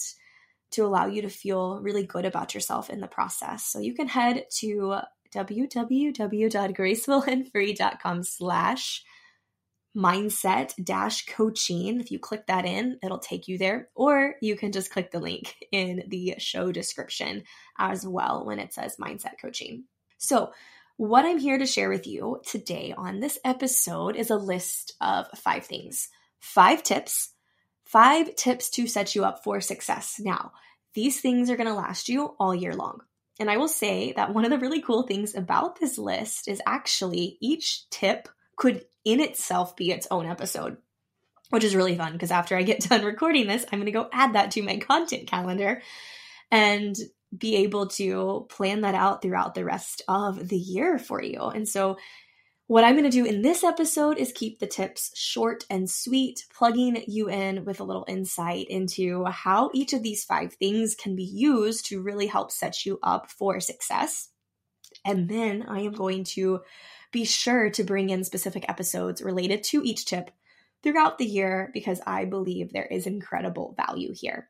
to 0.71 0.85
allow 0.85 1.05
you 1.05 1.21
to 1.21 1.29
feel 1.29 1.79
really 1.81 2.05
good 2.05 2.25
about 2.25 2.53
yourself 2.53 2.89
in 2.89 2.99
the 2.99 3.07
process. 3.07 3.65
So 3.65 3.79
you 3.79 3.93
can 3.93 4.07
head 4.07 4.45
to 4.57 4.99
www.gracefulandfree.com 5.33 8.23
slash 8.23 9.03
mindset 9.95 10.73
dash 10.83 11.25
coaching. 11.27 11.99
If 11.99 12.11
you 12.11 12.19
click 12.19 12.47
that 12.47 12.65
in, 12.65 12.97
it'll 13.03 13.19
take 13.19 13.47
you 13.47 13.57
there, 13.57 13.89
or 13.95 14.35
you 14.41 14.55
can 14.55 14.71
just 14.71 14.91
click 14.91 15.11
the 15.11 15.19
link 15.19 15.55
in 15.71 16.03
the 16.07 16.35
show 16.39 16.71
description 16.71 17.43
as 17.77 18.05
well 18.05 18.45
when 18.45 18.59
it 18.59 18.73
says 18.73 18.97
mindset 18.97 19.33
coaching. 19.41 19.85
So, 20.17 20.51
what 21.03 21.25
I'm 21.25 21.37
here 21.37 21.57
to 21.57 21.65
share 21.65 21.89
with 21.89 22.07
you 22.07 22.39
today 22.45 22.93
on 22.97 23.19
this 23.19 23.37
episode 23.43 24.15
is 24.15 24.29
a 24.29 24.37
list 24.37 24.93
of 25.01 25.27
five 25.35 25.65
things, 25.65 26.07
five 26.39 26.81
tips, 26.81 27.33
five 27.83 28.33
tips 28.37 28.69
to 28.69 28.87
set 28.87 29.13
you 29.13 29.25
up 29.25 29.43
for 29.43 29.59
success. 29.59 30.17
Now, 30.23 30.53
these 30.93 31.19
things 31.19 31.49
are 31.49 31.57
going 31.57 31.67
to 31.67 31.73
last 31.73 32.07
you 32.07 32.35
all 32.39 32.55
year 32.55 32.73
long. 32.73 33.01
And 33.37 33.51
I 33.51 33.57
will 33.57 33.67
say 33.67 34.13
that 34.13 34.33
one 34.33 34.45
of 34.45 34.51
the 34.51 34.59
really 34.59 34.81
cool 34.81 35.03
things 35.03 35.35
about 35.35 35.77
this 35.77 35.97
list 35.97 36.47
is 36.47 36.61
actually 36.65 37.37
each 37.41 37.89
tip 37.89 38.29
could 38.55 38.85
in 39.03 39.19
itself 39.19 39.75
be 39.75 39.91
its 39.91 40.07
own 40.09 40.25
episode, 40.25 40.77
which 41.49 41.65
is 41.65 41.75
really 41.75 41.97
fun 41.97 42.13
because 42.13 42.31
after 42.31 42.55
I 42.55 42.63
get 42.63 42.79
done 42.89 43.03
recording 43.03 43.47
this, 43.47 43.65
I'm 43.69 43.79
going 43.79 43.87
to 43.87 43.91
go 43.91 44.07
add 44.13 44.35
that 44.35 44.51
to 44.51 44.61
my 44.63 44.77
content 44.77 45.27
calendar 45.27 45.81
and 46.49 46.95
be 47.35 47.55
able 47.57 47.87
to 47.87 48.45
plan 48.49 48.81
that 48.81 48.95
out 48.95 49.21
throughout 49.21 49.55
the 49.55 49.65
rest 49.65 50.01
of 50.07 50.49
the 50.49 50.57
year 50.57 50.97
for 50.99 51.21
you. 51.21 51.39
And 51.39 51.67
so, 51.67 51.97
what 52.67 52.85
I'm 52.85 52.93
going 52.93 53.03
to 53.03 53.09
do 53.09 53.25
in 53.25 53.41
this 53.41 53.63
episode 53.63 54.17
is 54.17 54.31
keep 54.31 54.59
the 54.59 54.67
tips 54.67 55.11
short 55.15 55.65
and 55.69 55.89
sweet, 55.89 56.45
plugging 56.55 57.03
you 57.07 57.29
in 57.29 57.65
with 57.65 57.81
a 57.81 57.83
little 57.83 58.05
insight 58.07 58.67
into 58.69 59.25
how 59.25 59.69
each 59.73 59.91
of 59.91 60.01
these 60.01 60.23
five 60.23 60.53
things 60.53 60.95
can 60.95 61.13
be 61.13 61.25
used 61.25 61.85
to 61.87 62.01
really 62.01 62.25
help 62.25 62.51
set 62.51 62.85
you 62.85 62.99
up 63.03 63.29
for 63.29 63.59
success. 63.59 64.29
And 65.05 65.27
then 65.27 65.65
I 65.67 65.81
am 65.81 65.91
going 65.91 66.23
to 66.35 66.61
be 67.11 67.25
sure 67.25 67.69
to 67.71 67.83
bring 67.83 68.09
in 68.09 68.23
specific 68.23 68.65
episodes 68.69 69.21
related 69.21 69.63
to 69.65 69.83
each 69.83 70.05
tip 70.05 70.31
throughout 70.81 71.17
the 71.17 71.25
year 71.25 71.69
because 71.73 71.99
I 72.07 72.25
believe 72.25 72.71
there 72.71 72.85
is 72.85 73.05
incredible 73.05 73.75
value 73.77 74.13
here. 74.15 74.49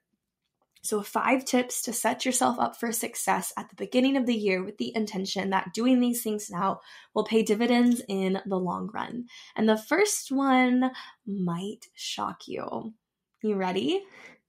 So, 0.84 1.02
five 1.02 1.46
tips 1.46 1.82
to 1.84 1.94
set 1.94 2.26
yourself 2.26 2.60
up 2.60 2.78
for 2.78 2.92
success 2.92 3.54
at 3.58 3.70
the 3.70 3.76
beginning 3.76 4.18
of 4.18 4.26
the 4.26 4.36
year 4.36 4.64
with 4.64 4.78
the 4.78 4.94
intention 4.96 5.50
that 5.50 5.74
doing 5.74 6.00
these 6.00 6.22
things 6.22 6.50
now 6.52 6.82
will 7.14 7.24
pay 7.24 7.42
dividends 7.42 8.02
in 8.08 8.42
the 8.46 8.60
long 8.60 8.90
run. 8.94 9.26
And 9.56 9.68
the 9.68 9.78
first 9.78 10.32
one 10.32 10.92
might 11.26 11.88
shock 11.96 12.48
you. 12.48 12.94
You 13.42 13.56
ready? 13.56 14.04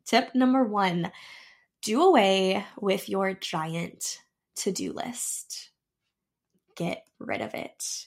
Tip 0.04 0.34
number 0.34 0.64
one 0.64 1.12
do 1.82 2.02
away 2.02 2.64
with 2.80 3.08
your 3.08 3.34
giant 3.34 4.20
to 4.56 4.72
do 4.72 4.92
list 4.92 5.70
get 6.74 7.04
rid 7.18 7.40
of 7.40 7.54
it. 7.54 8.06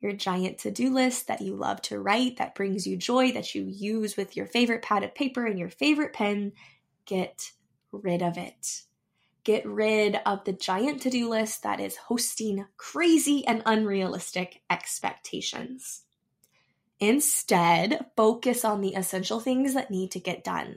Your 0.00 0.12
giant 0.12 0.58
to 0.58 0.70
do 0.70 0.92
list 0.92 1.28
that 1.28 1.40
you 1.40 1.56
love 1.56 1.80
to 1.82 1.98
write, 1.98 2.36
that 2.36 2.54
brings 2.54 2.86
you 2.86 2.96
joy, 2.96 3.32
that 3.32 3.54
you 3.54 3.64
use 3.64 4.16
with 4.16 4.36
your 4.36 4.46
favorite 4.46 4.82
pad 4.82 5.02
of 5.02 5.14
paper 5.14 5.46
and 5.46 5.58
your 5.58 5.70
favorite 5.70 6.12
pen, 6.12 6.52
get 7.06 7.50
rid 8.02 8.22
of 8.22 8.36
it. 8.36 8.82
Get 9.44 9.64
rid 9.64 10.20
of 10.26 10.44
the 10.44 10.52
giant 10.52 11.02
to 11.02 11.10
do 11.10 11.28
list 11.28 11.62
that 11.62 11.80
is 11.80 11.96
hosting 11.96 12.66
crazy 12.76 13.46
and 13.46 13.62
unrealistic 13.64 14.62
expectations. 14.68 16.02
Instead, 16.98 18.06
focus 18.16 18.64
on 18.64 18.80
the 18.80 18.94
essential 18.94 19.38
things 19.38 19.74
that 19.74 19.90
need 19.90 20.10
to 20.12 20.20
get 20.20 20.42
done. 20.42 20.76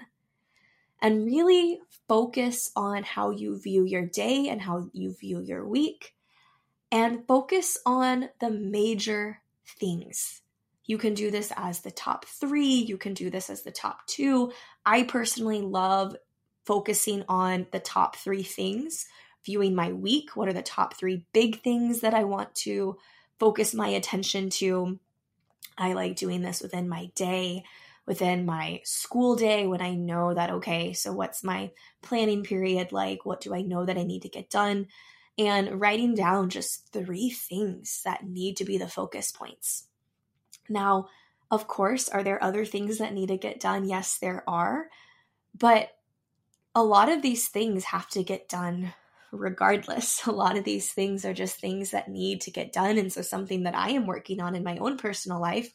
And 1.02 1.26
really 1.26 1.80
focus 2.08 2.72
on 2.76 3.04
how 3.04 3.30
you 3.32 3.60
view 3.60 3.86
your 3.86 4.06
day 4.06 4.50
and 4.50 4.62
how 4.62 4.90
you 4.92 5.14
view 5.14 5.40
your 5.40 5.66
week 5.66 6.14
and 6.92 7.26
focus 7.28 7.78
on 7.86 8.30
the 8.40 8.50
major 8.50 9.42
things. 9.80 10.42
You 10.86 10.98
can 10.98 11.14
do 11.14 11.30
this 11.30 11.54
as 11.56 11.82
the 11.82 11.92
top 11.92 12.26
three, 12.26 12.74
you 12.74 12.98
can 12.98 13.14
do 13.14 13.30
this 13.30 13.50
as 13.50 13.62
the 13.62 13.72
top 13.72 14.06
two. 14.08 14.52
I 14.86 15.04
personally 15.04 15.62
love 15.62 16.16
focusing 16.70 17.24
on 17.28 17.66
the 17.72 17.80
top 17.80 18.16
three 18.16 18.44
things, 18.44 19.08
viewing 19.44 19.74
my 19.74 19.92
week. 19.92 20.36
What 20.36 20.48
are 20.48 20.54
the 20.54 20.62
top 20.62 20.96
three 20.96 21.26
big 21.34 21.64
things 21.64 22.02
that 22.02 22.14
I 22.14 22.26
want 22.26 22.54
to 22.58 22.96
focus 23.40 23.74
my 23.74 23.88
attention 23.88 24.52
to? 24.52 25.00
I 25.80 25.94
like 25.94 26.16
doing 26.16 26.44
this 26.44 26.62
within 26.62 26.88
my 26.88 27.10
day, 27.16 27.64
within 28.06 28.46
my 28.46 28.82
school 28.84 29.36
day 29.36 29.66
when 29.66 29.82
I 29.82 29.96
know 29.96 30.36
that, 30.36 30.52
okay, 30.52 30.94
so 30.94 31.12
what's 31.12 31.44
my 31.44 31.72
planning 32.04 32.44
period 32.44 32.92
like? 32.92 33.26
What 33.26 33.42
do 33.42 33.56
I 33.56 33.64
know 33.64 33.84
that 33.86 33.98
I 33.98 34.04
need 34.04 34.22
to 34.22 34.30
get 34.30 34.52
done? 34.52 34.88
and 35.40 35.80
writing 35.80 36.14
down 36.16 36.50
just 36.50 36.92
three 36.92 37.30
things 37.30 38.02
that 38.04 38.28
need 38.28 38.58
to 38.58 38.66
be 38.66 38.78
the 38.78 38.90
focus 38.90 39.32
points. 39.32 39.86
Now, 40.68 41.08
of 41.50 41.66
course, 41.66 42.10
are 42.10 42.24
there 42.24 42.44
other 42.44 42.66
things 42.66 42.98
that 42.98 43.14
need 43.14 43.30
to 43.30 43.38
get 43.38 43.62
done? 43.62 43.88
Yes, 43.88 44.18
there 44.18 44.44
are. 44.50 44.90
But 45.58 45.92
a 46.76 46.84
lot 46.84 47.10
of 47.10 47.22
these 47.22 47.48
things 47.48 47.86
have 47.86 48.08
to 48.10 48.24
get 48.24 48.50
done 48.50 48.94
regardless. 49.32 50.22
A 50.28 50.32
lot 50.32 50.58
of 50.58 50.64
these 50.64 50.92
things 50.92 51.26
are 51.26 51.34
just 51.34 51.60
things 51.60 51.92
that 51.92 52.10
need 52.10 52.42
to 52.42 52.52
get 52.52 52.74
done. 52.74 52.98
And 52.98 53.12
so, 53.12 53.22
something 53.22 53.64
that 53.64 53.76
I 53.76 53.92
am 53.92 54.06
working 54.06 54.42
on 54.42 54.56
in 54.56 54.64
my 54.64 54.78
own 54.78 54.98
personal 54.98 55.40
life 55.40 55.74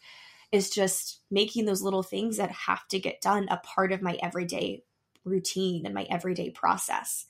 is 0.52 0.70
just 0.70 1.20
making 1.30 1.64
those 1.64 1.82
little 1.82 2.02
things 2.02 2.36
that 2.36 2.50
have 2.50 2.86
to 2.88 2.98
get 2.98 3.20
done 3.20 3.48
a 3.50 3.56
part 3.58 3.92
of 3.92 4.02
my 4.02 4.16
everyday 4.22 4.84
routine 5.24 5.84
and 5.84 5.94
my 5.94 6.06
everyday 6.10 6.50
process. 6.50 7.26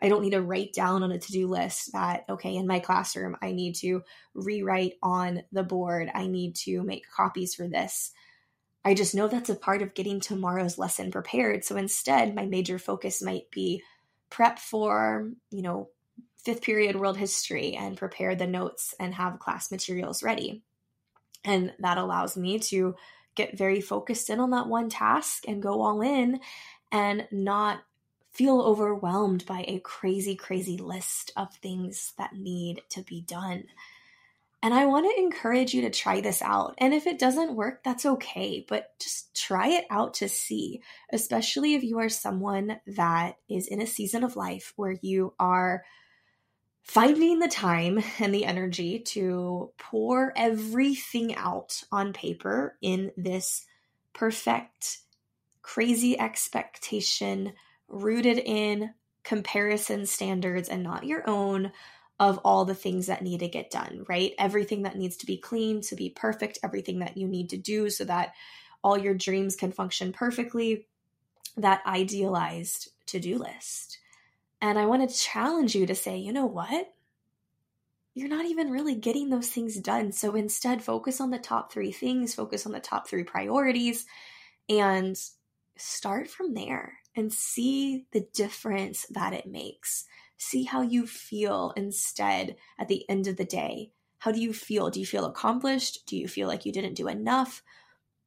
I 0.00 0.08
don't 0.08 0.22
need 0.22 0.30
to 0.30 0.42
write 0.42 0.72
down 0.72 1.02
on 1.02 1.12
a 1.12 1.18
to 1.18 1.32
do 1.32 1.46
list 1.46 1.92
that, 1.92 2.24
okay, 2.28 2.56
in 2.56 2.66
my 2.66 2.80
classroom, 2.80 3.36
I 3.40 3.52
need 3.52 3.76
to 3.76 4.02
rewrite 4.34 4.94
on 5.02 5.42
the 5.52 5.62
board. 5.62 6.10
I 6.12 6.26
need 6.26 6.56
to 6.56 6.82
make 6.82 7.08
copies 7.08 7.54
for 7.54 7.68
this. 7.68 8.10
I 8.84 8.94
just 8.94 9.14
know 9.14 9.28
that's 9.28 9.50
a 9.50 9.54
part 9.54 9.82
of 9.82 9.94
getting 9.94 10.20
tomorrow's 10.20 10.78
lesson 10.78 11.10
prepared. 11.10 11.64
So 11.64 11.76
instead, 11.76 12.34
my 12.34 12.46
major 12.46 12.78
focus 12.78 13.22
might 13.22 13.50
be 13.50 13.82
prep 14.28 14.58
for, 14.58 15.30
you 15.50 15.62
know, 15.62 15.88
fifth 16.36 16.62
period 16.62 16.96
world 16.96 17.16
history 17.16 17.74
and 17.74 17.96
prepare 17.96 18.34
the 18.34 18.46
notes 18.46 18.94
and 18.98 19.14
have 19.14 19.38
class 19.38 19.70
materials 19.70 20.22
ready. 20.22 20.62
And 21.44 21.72
that 21.78 21.98
allows 21.98 22.36
me 22.36 22.58
to 22.58 22.96
get 23.34 23.56
very 23.56 23.80
focused 23.80 24.30
in 24.30 24.40
on 24.40 24.50
that 24.50 24.66
one 24.66 24.88
task 24.88 25.44
and 25.46 25.62
go 25.62 25.80
all 25.80 26.02
in 26.02 26.40
and 26.90 27.26
not 27.30 27.82
feel 28.32 28.60
overwhelmed 28.60 29.44
by 29.46 29.64
a 29.68 29.78
crazy, 29.80 30.34
crazy 30.34 30.76
list 30.76 31.30
of 31.36 31.54
things 31.54 32.12
that 32.18 32.34
need 32.34 32.82
to 32.88 33.02
be 33.02 33.20
done. 33.20 33.64
And 34.62 34.72
I 34.72 34.86
want 34.86 35.10
to 35.10 35.20
encourage 35.20 35.74
you 35.74 35.82
to 35.82 35.90
try 35.90 36.20
this 36.20 36.40
out. 36.40 36.74
And 36.78 36.94
if 36.94 37.08
it 37.08 37.18
doesn't 37.18 37.56
work, 37.56 37.82
that's 37.82 38.06
okay, 38.06 38.64
but 38.68 38.90
just 39.00 39.34
try 39.34 39.68
it 39.68 39.86
out 39.90 40.14
to 40.14 40.28
see, 40.28 40.82
especially 41.12 41.74
if 41.74 41.82
you 41.82 41.98
are 41.98 42.08
someone 42.08 42.78
that 42.86 43.38
is 43.48 43.66
in 43.66 43.80
a 43.80 43.86
season 43.88 44.22
of 44.22 44.36
life 44.36 44.72
where 44.76 44.96
you 45.02 45.34
are 45.40 45.82
finding 46.84 47.40
the 47.40 47.48
time 47.48 48.02
and 48.20 48.32
the 48.32 48.44
energy 48.44 49.00
to 49.00 49.72
pour 49.78 50.32
everything 50.36 51.34
out 51.34 51.82
on 51.90 52.12
paper 52.12 52.76
in 52.80 53.10
this 53.16 53.64
perfect, 54.12 54.98
crazy 55.62 56.18
expectation 56.18 57.52
rooted 57.88 58.38
in 58.38 58.94
comparison 59.24 60.06
standards 60.06 60.68
and 60.68 60.82
not 60.82 61.04
your 61.04 61.28
own 61.28 61.72
of 62.22 62.38
all 62.44 62.64
the 62.64 62.74
things 62.74 63.08
that 63.08 63.20
need 63.20 63.40
to 63.40 63.48
get 63.48 63.68
done, 63.68 64.04
right? 64.08 64.32
Everything 64.38 64.82
that 64.82 64.96
needs 64.96 65.16
to 65.16 65.26
be 65.26 65.36
clean 65.36 65.80
to 65.80 65.96
be 65.96 66.08
perfect, 66.08 66.56
everything 66.62 67.00
that 67.00 67.16
you 67.16 67.26
need 67.26 67.50
to 67.50 67.56
do 67.56 67.90
so 67.90 68.04
that 68.04 68.32
all 68.84 68.96
your 68.96 69.12
dreams 69.12 69.56
can 69.56 69.72
function 69.72 70.12
perfectly, 70.12 70.86
that 71.56 71.82
idealized 71.84 72.90
to 73.06 73.18
do 73.18 73.38
list. 73.38 73.98
And 74.60 74.78
I 74.78 74.86
want 74.86 75.10
to 75.10 75.16
challenge 75.16 75.74
you 75.74 75.84
to 75.86 75.96
say, 75.96 76.16
you 76.16 76.32
know 76.32 76.46
what? 76.46 76.94
You're 78.14 78.28
not 78.28 78.46
even 78.46 78.70
really 78.70 78.94
getting 78.94 79.28
those 79.28 79.48
things 79.48 79.74
done. 79.80 80.12
So 80.12 80.36
instead, 80.36 80.80
focus 80.80 81.20
on 81.20 81.30
the 81.30 81.38
top 81.38 81.72
three 81.72 81.90
things, 81.90 82.36
focus 82.36 82.66
on 82.66 82.72
the 82.72 82.78
top 82.78 83.08
three 83.08 83.24
priorities, 83.24 84.06
and 84.68 85.18
start 85.76 86.28
from 86.28 86.54
there 86.54 86.98
and 87.16 87.32
see 87.32 88.06
the 88.12 88.28
difference 88.32 89.06
that 89.10 89.32
it 89.32 89.46
makes. 89.46 90.04
See 90.42 90.64
how 90.64 90.82
you 90.82 91.06
feel 91.06 91.72
instead 91.76 92.56
at 92.78 92.88
the 92.88 93.08
end 93.08 93.26
of 93.28 93.36
the 93.36 93.44
day. 93.44 93.92
How 94.18 94.32
do 94.32 94.40
you 94.40 94.52
feel? 94.52 94.90
Do 94.90 95.00
you 95.00 95.06
feel 95.06 95.24
accomplished? 95.24 96.06
Do 96.06 96.16
you 96.16 96.28
feel 96.28 96.48
like 96.48 96.66
you 96.66 96.72
didn't 96.72 96.94
do 96.94 97.08
enough? 97.08 97.62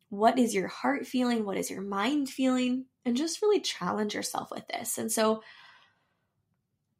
what 0.10 0.40
is 0.40 0.54
your 0.54 0.68
heart 0.68 1.06
feeling? 1.06 1.46
What 1.46 1.58
is 1.58 1.70
your 1.70 1.82
mind 1.82 2.30
feeling? 2.30 2.86
And 3.06 3.18
just 3.18 3.42
really 3.42 3.60
challenge 3.60 4.16
yourself 4.16 4.50
with 4.52 4.68
this. 4.68 4.98
And 4.98 5.12
so 5.12 5.42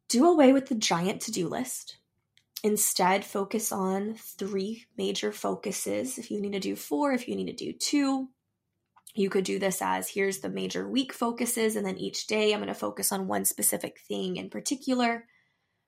do 0.08 0.28
away 0.28 0.52
with 0.52 0.66
the 0.66 0.74
giant 0.74 1.22
to 1.22 1.32
do 1.32 1.48
list. 1.48 1.98
Instead, 2.62 3.24
focus 3.24 3.70
on 3.70 4.14
three 4.14 4.86
major 4.96 5.32
focuses. 5.32 6.18
If 6.18 6.30
you 6.30 6.40
need 6.40 6.52
to 6.52 6.60
do 6.60 6.76
four, 6.76 7.12
if 7.12 7.28
you 7.28 7.36
need 7.36 7.46
to 7.46 7.52
do 7.52 7.72
two, 7.72 8.28
you 9.18 9.30
could 9.30 9.44
do 9.44 9.58
this 9.58 9.80
as 9.80 10.08
here's 10.08 10.38
the 10.38 10.48
major 10.48 10.88
week 10.88 11.12
focuses, 11.12 11.76
and 11.76 11.86
then 11.86 11.96
each 11.96 12.26
day 12.26 12.52
I'm 12.52 12.60
going 12.60 12.68
to 12.68 12.74
focus 12.74 13.12
on 13.12 13.28
one 13.28 13.44
specific 13.44 13.98
thing 14.00 14.36
in 14.36 14.50
particular. 14.50 15.26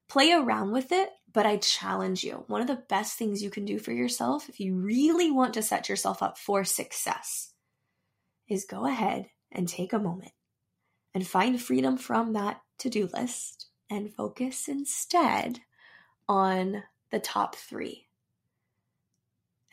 Play 0.08 0.32
around 0.32 0.72
with 0.72 0.92
it, 0.92 1.10
but 1.32 1.44
I 1.44 1.58
challenge 1.58 2.24
you. 2.24 2.44
One 2.46 2.62
of 2.62 2.66
the 2.66 2.82
best 2.88 3.18
things 3.18 3.42
you 3.42 3.50
can 3.50 3.64
do 3.64 3.78
for 3.78 3.92
yourself, 3.92 4.48
if 4.48 4.60
you 4.60 4.74
really 4.76 5.30
want 5.30 5.54
to 5.54 5.62
set 5.62 5.88
yourself 5.88 6.22
up 6.22 6.38
for 6.38 6.64
success, 6.64 7.52
is 8.48 8.64
go 8.64 8.86
ahead 8.86 9.26
and 9.52 9.68
take 9.68 9.92
a 9.92 9.98
moment 9.98 10.32
and 11.14 11.26
find 11.26 11.60
freedom 11.60 11.98
from 11.98 12.32
that 12.32 12.60
to 12.78 12.88
do 12.88 13.08
list 13.12 13.66
and 13.90 14.14
focus 14.14 14.68
instead 14.68 15.60
on 16.28 16.82
the 17.10 17.18
top 17.18 17.56
three. 17.56 18.06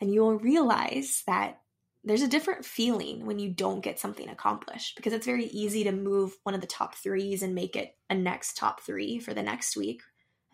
And 0.00 0.12
you 0.12 0.20
will 0.20 0.38
realize 0.38 1.22
that 1.26 1.60
there's 2.06 2.22
a 2.22 2.28
different 2.28 2.64
feeling 2.64 3.26
when 3.26 3.40
you 3.40 3.50
don't 3.50 3.80
get 3.82 3.98
something 3.98 4.28
accomplished 4.28 4.94
because 4.94 5.12
it's 5.12 5.26
very 5.26 5.46
easy 5.46 5.82
to 5.84 5.92
move 5.92 6.36
one 6.44 6.54
of 6.54 6.60
the 6.60 6.66
top 6.66 6.94
threes 6.94 7.42
and 7.42 7.52
make 7.52 7.74
it 7.74 7.96
a 8.08 8.14
next 8.14 8.56
top 8.56 8.80
three 8.80 9.18
for 9.18 9.34
the 9.34 9.42
next 9.42 9.76
week 9.76 10.02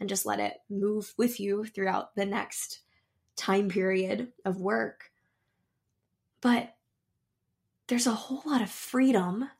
and 0.00 0.08
just 0.08 0.24
let 0.24 0.40
it 0.40 0.54
move 0.70 1.12
with 1.18 1.38
you 1.38 1.66
throughout 1.66 2.14
the 2.16 2.24
next 2.24 2.80
time 3.36 3.68
period 3.68 4.32
of 4.46 4.62
work. 4.62 5.10
But 6.40 6.74
there's 7.86 8.06
a 8.06 8.12
whole 8.12 8.42
lot 8.46 8.62
of 8.62 8.70
freedom 8.70 9.50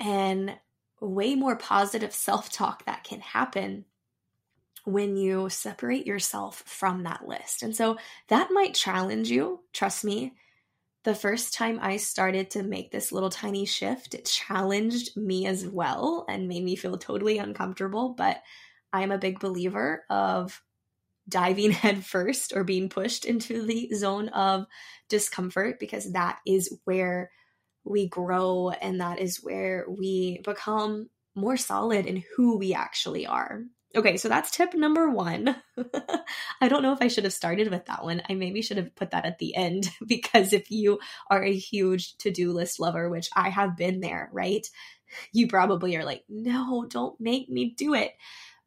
and 0.00 0.56
way 0.98 1.34
more 1.34 1.56
positive 1.56 2.14
self 2.14 2.50
talk 2.50 2.86
that 2.86 3.04
can 3.04 3.20
happen 3.20 3.84
when 4.84 5.18
you 5.18 5.50
separate 5.50 6.06
yourself 6.06 6.62
from 6.64 7.02
that 7.02 7.28
list. 7.28 7.62
And 7.62 7.76
so 7.76 7.98
that 8.28 8.48
might 8.50 8.72
challenge 8.72 9.28
you, 9.30 9.60
trust 9.74 10.06
me 10.06 10.32
the 11.08 11.14
first 11.14 11.54
time 11.54 11.78
I 11.80 11.96
started 11.96 12.50
to 12.50 12.62
make 12.62 12.90
this 12.90 13.12
little 13.12 13.30
tiny 13.30 13.64
shift, 13.64 14.12
it 14.12 14.26
challenged 14.26 15.16
me 15.16 15.46
as 15.46 15.66
well 15.66 16.26
and 16.28 16.46
made 16.46 16.62
me 16.62 16.76
feel 16.76 16.98
totally 16.98 17.38
uncomfortable. 17.38 18.10
But 18.10 18.42
I'm 18.92 19.10
a 19.10 19.16
big 19.16 19.40
believer 19.40 20.04
of 20.10 20.62
diving 21.26 21.70
headfirst 21.84 22.52
or 22.54 22.62
being 22.62 22.90
pushed 22.90 23.24
into 23.24 23.64
the 23.64 23.88
zone 23.94 24.28
of 24.28 24.66
discomfort 25.08 25.80
because 25.80 26.12
that 26.12 26.40
is 26.46 26.78
where 26.84 27.30
we 27.84 28.06
grow 28.06 28.68
and 28.68 29.00
that 29.00 29.18
is 29.18 29.38
where 29.42 29.86
we 29.88 30.42
become 30.44 31.08
more 31.34 31.56
solid 31.56 32.04
in 32.04 32.22
who 32.36 32.58
we 32.58 32.74
actually 32.74 33.26
are. 33.26 33.62
Okay, 33.96 34.18
so 34.18 34.28
that's 34.28 34.50
tip 34.50 34.74
number 34.74 35.08
one. 35.08 35.56
I 36.60 36.68
don't 36.68 36.82
know 36.82 36.92
if 36.92 37.00
I 37.00 37.08
should 37.08 37.24
have 37.24 37.32
started 37.32 37.70
with 37.70 37.86
that 37.86 38.04
one. 38.04 38.22
I 38.28 38.34
maybe 38.34 38.60
should 38.60 38.76
have 38.76 38.94
put 38.94 39.12
that 39.12 39.24
at 39.24 39.38
the 39.38 39.56
end 39.56 39.90
because 40.06 40.52
if 40.52 40.70
you 40.70 40.98
are 41.30 41.42
a 41.42 41.54
huge 41.54 42.16
to 42.18 42.30
do 42.30 42.52
list 42.52 42.80
lover, 42.80 43.08
which 43.08 43.30
I 43.34 43.48
have 43.48 43.76
been 43.76 44.00
there, 44.00 44.28
right? 44.32 44.66
You 45.32 45.48
probably 45.48 45.96
are 45.96 46.04
like, 46.04 46.24
no, 46.28 46.86
don't 46.88 47.18
make 47.18 47.48
me 47.48 47.74
do 47.76 47.94
it. 47.94 48.12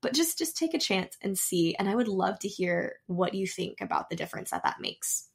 But 0.02 0.14
just 0.14 0.40
just 0.40 0.58
take 0.58 0.74
a 0.74 0.80
chance 0.80 1.16
and 1.22 1.38
see. 1.38 1.76
And 1.76 1.88
I 1.88 1.94
would 1.94 2.08
love 2.08 2.40
to 2.40 2.48
hear 2.48 2.96
what 3.06 3.36
you 3.36 3.46
think 3.46 3.82
about 3.82 4.10
the 4.10 4.16
difference 4.16 4.50
that 4.50 4.64
that 4.64 4.82
makes. 4.82 5.28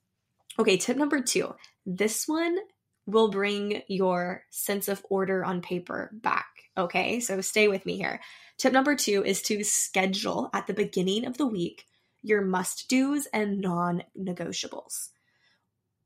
Okay, 0.59 0.77
tip 0.77 0.97
number 0.97 1.21
two. 1.21 1.55
This 1.85 2.27
one 2.27 2.57
will 3.07 3.31
bring 3.31 3.83
your 3.87 4.43
sense 4.51 4.89
of 4.89 5.05
order 5.09 5.45
on 5.45 5.63
paper 5.63 6.11
back. 6.13 6.47
Okay, 6.77 7.21
so 7.21 7.41
stay 7.41 7.69
with 7.69 7.87
me 7.87 7.97
here. 7.97 8.21
Tip 8.59 8.73
number 8.73 8.95
two 8.95 9.23
is 9.25 9.43
to 9.43 9.63
schedule 9.65 10.49
at 10.55 10.67
the 10.67 10.75
beginning 10.75 11.27
of 11.27 11.37
the 11.37 11.47
week 11.47 11.85
your 12.23 12.43
must 12.43 12.89
do's 12.89 13.27
and 13.33 13.61
non 13.61 14.03
negotiables. 14.19 15.11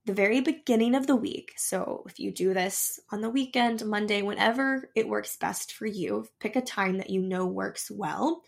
The 0.06 0.14
very 0.14 0.40
beginning 0.40 0.94
of 0.94 1.06
the 1.06 1.16
week. 1.16 1.52
So, 1.56 2.04
if 2.08 2.18
you 2.18 2.32
do 2.32 2.52
this 2.52 2.98
on 3.10 3.20
the 3.20 3.30
weekend, 3.30 3.84
Monday, 3.84 4.22
whenever 4.22 4.90
it 4.94 5.08
works 5.08 5.36
best 5.36 5.72
for 5.72 5.86
you, 5.86 6.26
pick 6.40 6.56
a 6.56 6.60
time 6.60 6.98
that 6.98 7.10
you 7.10 7.22
know 7.22 7.46
works 7.46 7.90
well. 7.90 8.42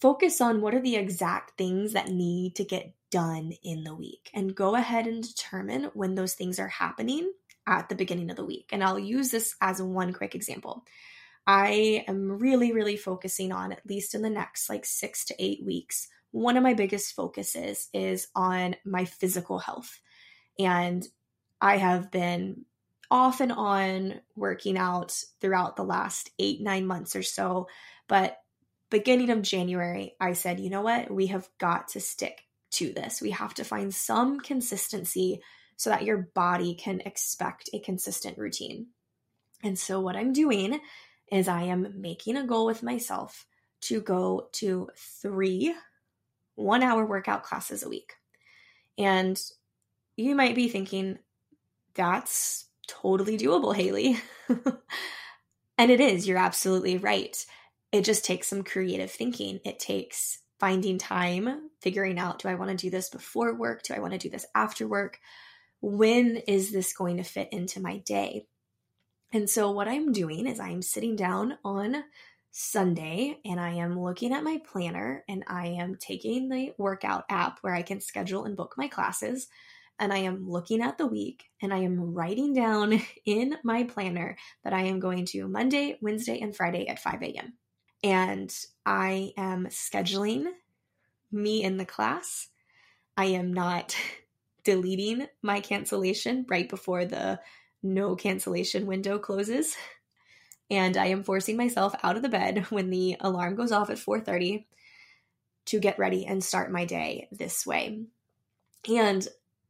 Focus 0.00 0.40
on 0.40 0.60
what 0.60 0.74
are 0.74 0.80
the 0.80 0.96
exact 0.96 1.58
things 1.58 1.92
that 1.92 2.08
need 2.08 2.56
to 2.56 2.64
get 2.64 2.94
done 3.10 3.52
in 3.62 3.84
the 3.84 3.94
week 3.94 4.30
and 4.32 4.54
go 4.54 4.74
ahead 4.74 5.06
and 5.06 5.22
determine 5.22 5.90
when 5.94 6.14
those 6.14 6.34
things 6.34 6.58
are 6.58 6.68
happening 6.68 7.30
at 7.66 7.88
the 7.88 7.94
beginning 7.94 8.30
of 8.30 8.36
the 8.36 8.44
week. 8.44 8.68
And 8.72 8.82
I'll 8.82 8.98
use 8.98 9.30
this 9.30 9.54
as 9.60 9.82
one 9.82 10.12
quick 10.12 10.34
example. 10.34 10.84
I 11.50 12.04
am 12.06 12.38
really, 12.38 12.72
really 12.72 12.96
focusing 12.96 13.50
on, 13.50 13.72
at 13.72 13.84
least 13.84 14.14
in 14.14 14.22
the 14.22 14.30
next 14.30 14.70
like 14.70 14.86
six 14.86 15.24
to 15.24 15.44
eight 15.44 15.64
weeks, 15.66 16.06
one 16.30 16.56
of 16.56 16.62
my 16.62 16.74
biggest 16.74 17.16
focuses 17.16 17.88
is 17.92 18.28
on 18.36 18.76
my 18.84 19.04
physical 19.04 19.58
health. 19.58 19.98
And 20.60 21.04
I 21.60 21.78
have 21.78 22.12
been 22.12 22.66
off 23.10 23.40
and 23.40 23.50
on 23.50 24.20
working 24.36 24.78
out 24.78 25.24
throughout 25.40 25.74
the 25.74 25.82
last 25.82 26.30
eight, 26.38 26.60
nine 26.60 26.86
months 26.86 27.16
or 27.16 27.24
so. 27.24 27.66
But 28.06 28.36
beginning 28.88 29.30
of 29.30 29.42
January, 29.42 30.14
I 30.20 30.34
said, 30.34 30.60
you 30.60 30.70
know 30.70 30.82
what? 30.82 31.10
We 31.10 31.26
have 31.26 31.48
got 31.58 31.88
to 31.88 32.00
stick 32.00 32.44
to 32.74 32.92
this. 32.92 33.20
We 33.20 33.32
have 33.32 33.54
to 33.54 33.64
find 33.64 33.92
some 33.92 34.38
consistency 34.38 35.42
so 35.74 35.90
that 35.90 36.04
your 36.04 36.30
body 36.32 36.76
can 36.76 37.00
expect 37.00 37.70
a 37.72 37.80
consistent 37.80 38.38
routine. 38.38 38.86
And 39.64 39.76
so, 39.76 39.98
what 39.98 40.16
I'm 40.16 40.32
doing 40.32 40.80
is 41.30 41.48
I 41.48 41.62
am 41.64 41.94
making 41.96 42.36
a 42.36 42.46
goal 42.46 42.66
with 42.66 42.82
myself 42.82 43.46
to 43.82 44.00
go 44.00 44.48
to 44.52 44.88
three 44.96 45.74
one 46.54 46.82
hour 46.82 47.06
workout 47.06 47.42
classes 47.42 47.82
a 47.82 47.88
week. 47.88 48.12
And 48.98 49.40
you 50.16 50.34
might 50.34 50.54
be 50.54 50.68
thinking, 50.68 51.18
that's 51.94 52.66
totally 52.86 53.38
doable, 53.38 53.74
Haley. 53.74 54.18
and 55.78 55.90
it 55.90 56.00
is, 56.00 56.28
you're 56.28 56.38
absolutely 56.38 56.98
right. 56.98 57.36
It 57.92 58.04
just 58.04 58.24
takes 58.24 58.48
some 58.48 58.62
creative 58.62 59.10
thinking. 59.10 59.60
It 59.64 59.78
takes 59.78 60.38
finding 60.60 60.98
time, 60.98 61.70
figuring 61.80 62.18
out 62.18 62.40
do 62.40 62.48
I 62.48 62.54
want 62.54 62.70
to 62.70 62.76
do 62.76 62.90
this 62.90 63.08
before 63.08 63.54
work? 63.54 63.82
Do 63.82 63.94
I 63.94 64.00
want 64.00 64.12
to 64.12 64.18
do 64.18 64.28
this 64.28 64.46
after 64.54 64.86
work? 64.86 65.18
When 65.80 66.36
is 66.36 66.70
this 66.70 66.92
going 66.92 67.16
to 67.16 67.22
fit 67.22 67.48
into 67.52 67.80
my 67.80 67.98
day? 67.98 68.46
And 69.32 69.48
so, 69.48 69.70
what 69.70 69.88
I'm 69.88 70.12
doing 70.12 70.46
is 70.46 70.58
I'm 70.58 70.82
sitting 70.82 71.16
down 71.16 71.56
on 71.64 72.04
Sunday 72.50 73.38
and 73.44 73.60
I 73.60 73.74
am 73.74 74.00
looking 74.00 74.32
at 74.32 74.42
my 74.42 74.60
planner 74.64 75.24
and 75.28 75.44
I 75.46 75.68
am 75.68 75.96
taking 75.96 76.48
the 76.48 76.72
workout 76.78 77.24
app 77.28 77.58
where 77.60 77.74
I 77.74 77.82
can 77.82 78.00
schedule 78.00 78.44
and 78.44 78.56
book 78.56 78.74
my 78.76 78.88
classes. 78.88 79.48
And 80.00 80.12
I 80.12 80.18
am 80.18 80.48
looking 80.48 80.80
at 80.80 80.98
the 80.98 81.06
week 81.06 81.44
and 81.62 81.72
I 81.72 81.78
am 81.78 82.14
writing 82.14 82.54
down 82.54 83.00
in 83.24 83.56
my 83.62 83.84
planner 83.84 84.36
that 84.64 84.72
I 84.72 84.82
am 84.82 84.98
going 84.98 85.26
to 85.26 85.46
Monday, 85.46 85.98
Wednesday, 86.00 86.40
and 86.40 86.56
Friday 86.56 86.88
at 86.88 86.98
5 86.98 87.22
a.m. 87.22 87.52
And 88.02 88.52
I 88.84 89.32
am 89.36 89.66
scheduling 89.66 90.46
me 91.30 91.62
in 91.62 91.76
the 91.76 91.84
class. 91.84 92.48
I 93.16 93.26
am 93.26 93.52
not 93.52 93.94
deleting 94.64 95.26
my 95.42 95.60
cancellation 95.60 96.46
right 96.48 96.68
before 96.68 97.04
the 97.04 97.38
no 97.82 98.14
cancellation 98.14 98.86
window 98.86 99.18
closes 99.18 99.76
and 100.70 100.96
I 100.96 101.06
am 101.06 101.24
forcing 101.24 101.56
myself 101.56 101.94
out 102.02 102.16
of 102.16 102.22
the 102.22 102.28
bed 102.28 102.66
when 102.70 102.90
the 102.90 103.16
alarm 103.20 103.56
goes 103.56 103.72
off 103.72 103.90
at 103.90 103.98
4:30 103.98 104.66
to 105.66 105.80
get 105.80 105.98
ready 105.98 106.24
and 106.24 106.42
start 106.42 106.70
my 106.70 106.84
day 106.84 107.28
this 107.32 107.66
way. 107.66 108.04
And 108.88 109.26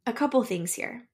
a 0.07 0.13
couple 0.13 0.43
things 0.45 0.75
here. 0.75 1.09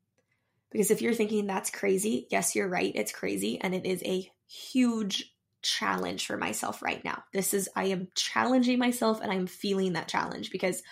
Because 0.70 0.90
if 0.90 1.00
you're 1.00 1.14
thinking 1.14 1.46
that's 1.46 1.70
crazy, 1.70 2.26
yes, 2.30 2.54
you're 2.54 2.68
right, 2.68 2.92
it's 2.94 3.12
crazy 3.12 3.60
and 3.60 3.74
it 3.74 3.86
is 3.86 4.02
a 4.04 4.30
huge 4.48 5.32
challenge 5.62 6.26
for 6.26 6.36
myself 6.36 6.82
right 6.82 7.02
now. 7.04 7.22
This 7.32 7.54
is 7.54 7.68
I 7.74 7.84
am 7.84 8.08
challenging 8.14 8.78
myself 8.78 9.20
and 9.20 9.32
I'm 9.32 9.46
feeling 9.46 9.94
that 9.94 10.08
challenge 10.08 10.50
because 10.50 10.82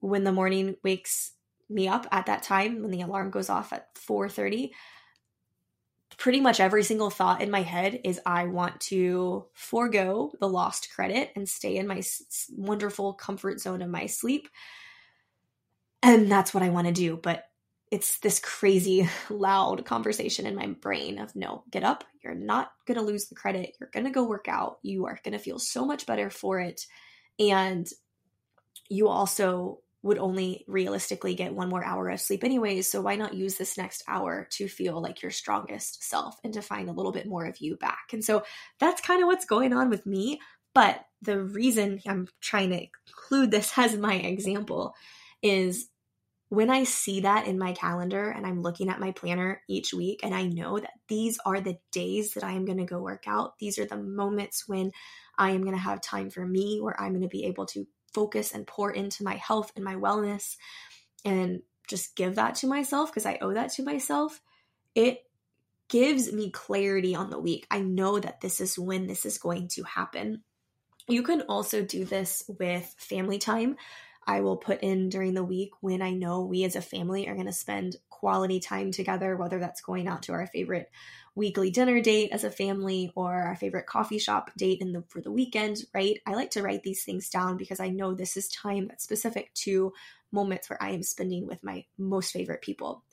when 0.00 0.24
the 0.24 0.32
morning 0.32 0.76
wakes 0.82 1.32
me 1.68 1.86
up 1.86 2.06
at 2.10 2.26
that 2.26 2.42
time 2.42 2.80
when 2.82 2.90
the 2.90 3.02
alarm 3.02 3.30
goes 3.30 3.50
off 3.50 3.72
at 3.72 3.94
4:30, 3.94 4.72
pretty 6.18 6.40
much 6.40 6.58
every 6.58 6.82
single 6.82 7.10
thought 7.10 7.40
in 7.40 7.50
my 7.50 7.62
head 7.62 8.00
is 8.04 8.20
I 8.26 8.46
want 8.46 8.80
to 8.80 9.46
forego 9.54 10.32
the 10.40 10.48
lost 10.48 10.90
credit 10.94 11.30
and 11.36 11.48
stay 11.48 11.76
in 11.76 11.86
my 11.86 11.98
s- 11.98 12.50
wonderful 12.54 13.14
comfort 13.14 13.60
zone 13.60 13.82
of 13.82 13.88
my 13.88 14.06
sleep. 14.06 14.48
And 16.02 16.30
that's 16.30 16.52
what 16.52 16.64
I 16.64 16.70
want 16.70 16.88
to 16.88 16.92
do. 16.92 17.16
But 17.16 17.44
it's 17.92 18.18
this 18.18 18.40
crazy 18.40 19.08
loud 19.30 19.84
conversation 19.84 20.44
in 20.44 20.56
my 20.56 20.66
brain 20.66 21.18
of 21.18 21.34
no, 21.36 21.62
get 21.70 21.84
up. 21.84 22.04
You're 22.22 22.34
not 22.34 22.72
going 22.86 22.98
to 22.98 23.04
lose 23.04 23.26
the 23.26 23.36
credit. 23.36 23.76
You're 23.78 23.90
going 23.92 24.04
to 24.04 24.10
go 24.10 24.24
work 24.24 24.46
out. 24.48 24.78
You 24.82 25.06
are 25.06 25.20
going 25.22 25.32
to 25.32 25.38
feel 25.38 25.60
so 25.60 25.86
much 25.86 26.04
better 26.04 26.30
for 26.30 26.58
it. 26.58 26.84
And 27.38 27.88
you 28.88 29.08
also 29.08 29.78
would 30.02 30.18
only 30.18 30.64
realistically 30.68 31.34
get 31.34 31.54
one 31.54 31.68
more 31.68 31.84
hour 31.84 32.08
of 32.08 32.20
sleep 32.20 32.44
anyways. 32.44 32.90
So 32.90 33.00
why 33.00 33.16
not 33.16 33.34
use 33.34 33.56
this 33.56 33.76
next 33.76 34.04
hour 34.06 34.46
to 34.52 34.68
feel 34.68 35.00
like 35.02 35.22
your 35.22 35.32
strongest 35.32 36.04
self 36.04 36.36
and 36.44 36.54
to 36.54 36.62
find 36.62 36.88
a 36.88 36.92
little 36.92 37.12
bit 37.12 37.26
more 37.26 37.44
of 37.46 37.58
you 37.58 37.76
back? 37.76 38.12
And 38.12 38.24
so 38.24 38.44
that's 38.78 39.00
kind 39.00 39.22
of 39.22 39.26
what's 39.26 39.44
going 39.44 39.72
on 39.72 39.90
with 39.90 40.06
me. 40.06 40.40
But 40.74 41.04
the 41.22 41.42
reason 41.42 42.00
I'm 42.06 42.28
trying 42.40 42.70
to 42.70 42.86
include 43.08 43.50
this 43.50 43.72
as 43.76 43.96
my 43.96 44.14
example 44.14 44.94
is 45.42 45.88
when 46.50 46.70
I 46.70 46.84
see 46.84 47.20
that 47.20 47.46
in 47.46 47.58
my 47.58 47.72
calendar 47.72 48.30
and 48.30 48.46
I'm 48.46 48.62
looking 48.62 48.88
at 48.88 49.00
my 49.00 49.12
planner 49.12 49.60
each 49.68 49.92
week 49.92 50.20
and 50.22 50.34
I 50.34 50.44
know 50.44 50.78
that 50.78 50.92
these 51.08 51.38
are 51.44 51.60
the 51.60 51.76
days 51.92 52.34
that 52.34 52.44
I 52.44 52.52
am 52.52 52.64
going 52.64 52.78
to 52.78 52.84
go 52.84 53.00
work 53.00 53.24
out, 53.26 53.58
these 53.58 53.78
are 53.78 53.84
the 53.84 53.98
moments 53.98 54.66
when 54.66 54.92
I 55.36 55.50
am 55.50 55.60
going 55.60 55.74
to 55.74 55.82
have 55.82 56.00
time 56.00 56.30
for 56.30 56.46
me, 56.46 56.80
where 56.80 56.98
I'm 56.98 57.10
going 57.10 57.22
to 57.22 57.28
be 57.28 57.44
able 57.44 57.66
to 57.66 57.86
focus 58.12 58.52
and 58.52 58.66
pour 58.66 58.90
into 58.90 59.24
my 59.24 59.36
health 59.36 59.72
and 59.76 59.84
my 59.84 59.94
wellness 59.94 60.56
and 61.24 61.62
just 61.88 62.16
give 62.16 62.36
that 62.36 62.54
to 62.56 62.66
myself 62.66 63.10
because 63.10 63.26
I 63.26 63.38
owe 63.40 63.54
that 63.54 63.72
to 63.74 63.82
myself. 63.82 64.40
It 64.94 65.24
gives 65.88 66.32
me 66.32 66.50
clarity 66.50 67.14
on 67.14 67.30
the 67.30 67.38
week. 67.38 67.66
I 67.70 67.80
know 67.80 68.18
that 68.18 68.40
this 68.40 68.60
is 68.60 68.78
when 68.78 69.06
this 69.06 69.24
is 69.24 69.38
going 69.38 69.68
to 69.68 69.82
happen. 69.84 70.42
You 71.08 71.22
can 71.22 71.42
also 71.42 71.82
do 71.82 72.04
this 72.04 72.42
with 72.58 72.94
family 72.98 73.38
time. 73.38 73.76
I 74.26 74.42
will 74.42 74.58
put 74.58 74.82
in 74.82 75.08
during 75.08 75.32
the 75.32 75.44
week 75.44 75.70
when 75.80 76.02
I 76.02 76.10
know 76.10 76.42
we 76.42 76.64
as 76.64 76.76
a 76.76 76.82
family 76.82 77.26
are 77.26 77.34
going 77.34 77.46
to 77.46 77.52
spend 77.52 77.96
quality 78.10 78.60
time 78.60 78.90
together, 78.90 79.34
whether 79.36 79.58
that's 79.58 79.80
going 79.80 80.06
out 80.06 80.24
to 80.24 80.32
our 80.32 80.46
favorite 80.46 80.90
weekly 81.38 81.70
dinner 81.70 82.00
date 82.00 82.30
as 82.32 82.44
a 82.44 82.50
family 82.50 83.10
or 83.14 83.32
our 83.32 83.56
favorite 83.56 83.86
coffee 83.86 84.18
shop 84.18 84.50
date 84.56 84.80
in 84.80 84.92
the 84.92 85.02
for 85.08 85.22
the 85.22 85.30
weekend, 85.30 85.84
right? 85.94 86.20
I 86.26 86.34
like 86.34 86.50
to 86.50 86.62
write 86.62 86.82
these 86.82 87.04
things 87.04 87.30
down 87.30 87.56
because 87.56 87.80
I 87.80 87.88
know 87.88 88.12
this 88.12 88.36
is 88.36 88.48
time 88.48 88.88
that's 88.88 89.04
specific 89.04 89.54
to 89.54 89.92
moments 90.32 90.68
where 90.68 90.82
I 90.82 90.90
am 90.90 91.02
spending 91.02 91.46
with 91.46 91.62
my 91.62 91.84
most 91.96 92.32
favorite 92.32 92.60
people. 92.60 93.04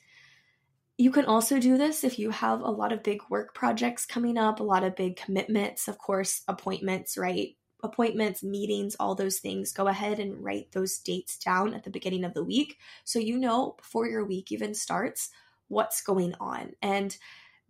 You 0.98 1.12
can 1.12 1.26
also 1.26 1.60
do 1.60 1.78
this 1.78 2.04
if 2.04 2.18
you 2.18 2.32
have 2.32 2.62
a 2.62 2.72
lot 2.72 2.92
of 2.92 3.04
big 3.04 3.22
work 3.30 3.54
projects 3.54 4.06
coming 4.06 4.38
up, 4.38 4.60
a 4.60 4.64
lot 4.64 4.84
of 4.84 4.96
big 4.96 5.18
commitments, 5.18 5.88
of 5.88 5.98
course, 5.98 6.42
appointments, 6.48 7.18
right? 7.18 7.56
appointments, 7.84 8.42
meetings, 8.42 8.96
all 9.00 9.14
those 9.14 9.38
things, 9.38 9.72
go 9.72 9.88
ahead 9.88 10.18
and 10.18 10.44
write 10.44 10.72
those 10.72 10.98
dates 10.98 11.38
down 11.38 11.76
at 11.76 11.84
the 11.84 11.92
beginning 11.92 12.24
of 12.24 12.34
the 12.34 12.44
week 12.44 12.80
so 13.04 13.20
you 13.20 13.38
know 13.38 13.76
before 13.78 14.08
your 14.08 14.26
week 14.26 14.52
even 14.52 14.74
starts 14.74 15.30
what's 15.68 16.02
going 16.02 16.34
on. 16.40 16.72
And 16.82 17.16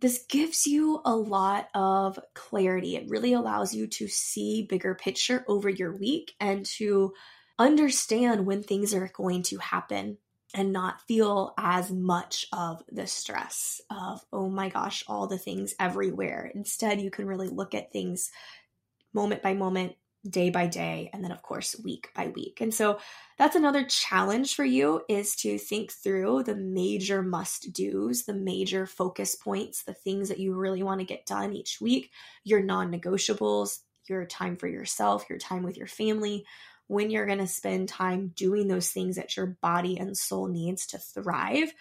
this 0.00 0.24
gives 0.28 0.66
you 0.66 1.00
a 1.04 1.14
lot 1.14 1.68
of 1.74 2.18
clarity. 2.34 2.96
It 2.96 3.08
really 3.08 3.32
allows 3.32 3.74
you 3.74 3.86
to 3.86 4.08
see 4.08 4.66
bigger 4.68 4.94
picture 4.94 5.44
over 5.48 5.68
your 5.68 5.96
week 5.96 6.34
and 6.38 6.66
to 6.76 7.14
understand 7.58 8.44
when 8.46 8.62
things 8.62 8.94
are 8.94 9.10
going 9.14 9.42
to 9.44 9.56
happen 9.58 10.18
and 10.54 10.72
not 10.72 11.00
feel 11.08 11.54
as 11.58 11.90
much 11.90 12.46
of 12.52 12.82
the 12.90 13.06
stress 13.06 13.80
of, 13.90 14.24
oh 14.32 14.48
my 14.48 14.68
gosh, 14.68 15.04
all 15.08 15.26
the 15.26 15.38
things 15.38 15.74
everywhere. 15.80 16.50
Instead, 16.54 17.00
you 17.00 17.10
can 17.10 17.26
really 17.26 17.48
look 17.48 17.74
at 17.74 17.92
things 17.92 18.30
moment 19.12 19.42
by 19.42 19.54
moment, 19.54 19.94
day 20.30 20.50
by 20.50 20.66
day 20.66 21.10
and 21.12 21.22
then 21.22 21.32
of 21.32 21.42
course 21.42 21.76
week 21.82 22.08
by 22.14 22.28
week. 22.28 22.60
And 22.60 22.72
so 22.72 22.98
that's 23.38 23.56
another 23.56 23.84
challenge 23.84 24.54
for 24.54 24.64
you 24.64 25.02
is 25.08 25.36
to 25.36 25.58
think 25.58 25.92
through 25.92 26.42
the 26.44 26.56
major 26.56 27.22
must 27.22 27.72
do's 27.72 28.24
the 28.24 28.34
major 28.34 28.86
focus 28.86 29.34
points 29.34 29.82
the 29.82 29.94
things 29.94 30.28
that 30.28 30.40
you 30.40 30.54
really 30.54 30.82
want 30.82 31.00
to 31.00 31.06
get 31.06 31.26
done 31.26 31.52
each 31.52 31.80
week 31.80 32.10
your 32.44 32.62
non-negotiables 32.62 33.80
your 34.08 34.24
time 34.24 34.56
for 34.56 34.68
yourself 34.68 35.26
your 35.28 35.38
time 35.38 35.62
with 35.62 35.76
your 35.76 35.86
family 35.86 36.44
when 36.88 37.10
you're 37.10 37.26
going 37.26 37.38
to 37.38 37.46
spend 37.46 37.88
time 37.88 38.32
doing 38.36 38.68
those 38.68 38.90
things 38.90 39.16
that 39.16 39.36
your 39.36 39.58
body 39.60 39.98
and 39.98 40.16
soul 40.16 40.46
needs 40.46 40.86
to 40.88 40.98
thrive. 40.98 41.72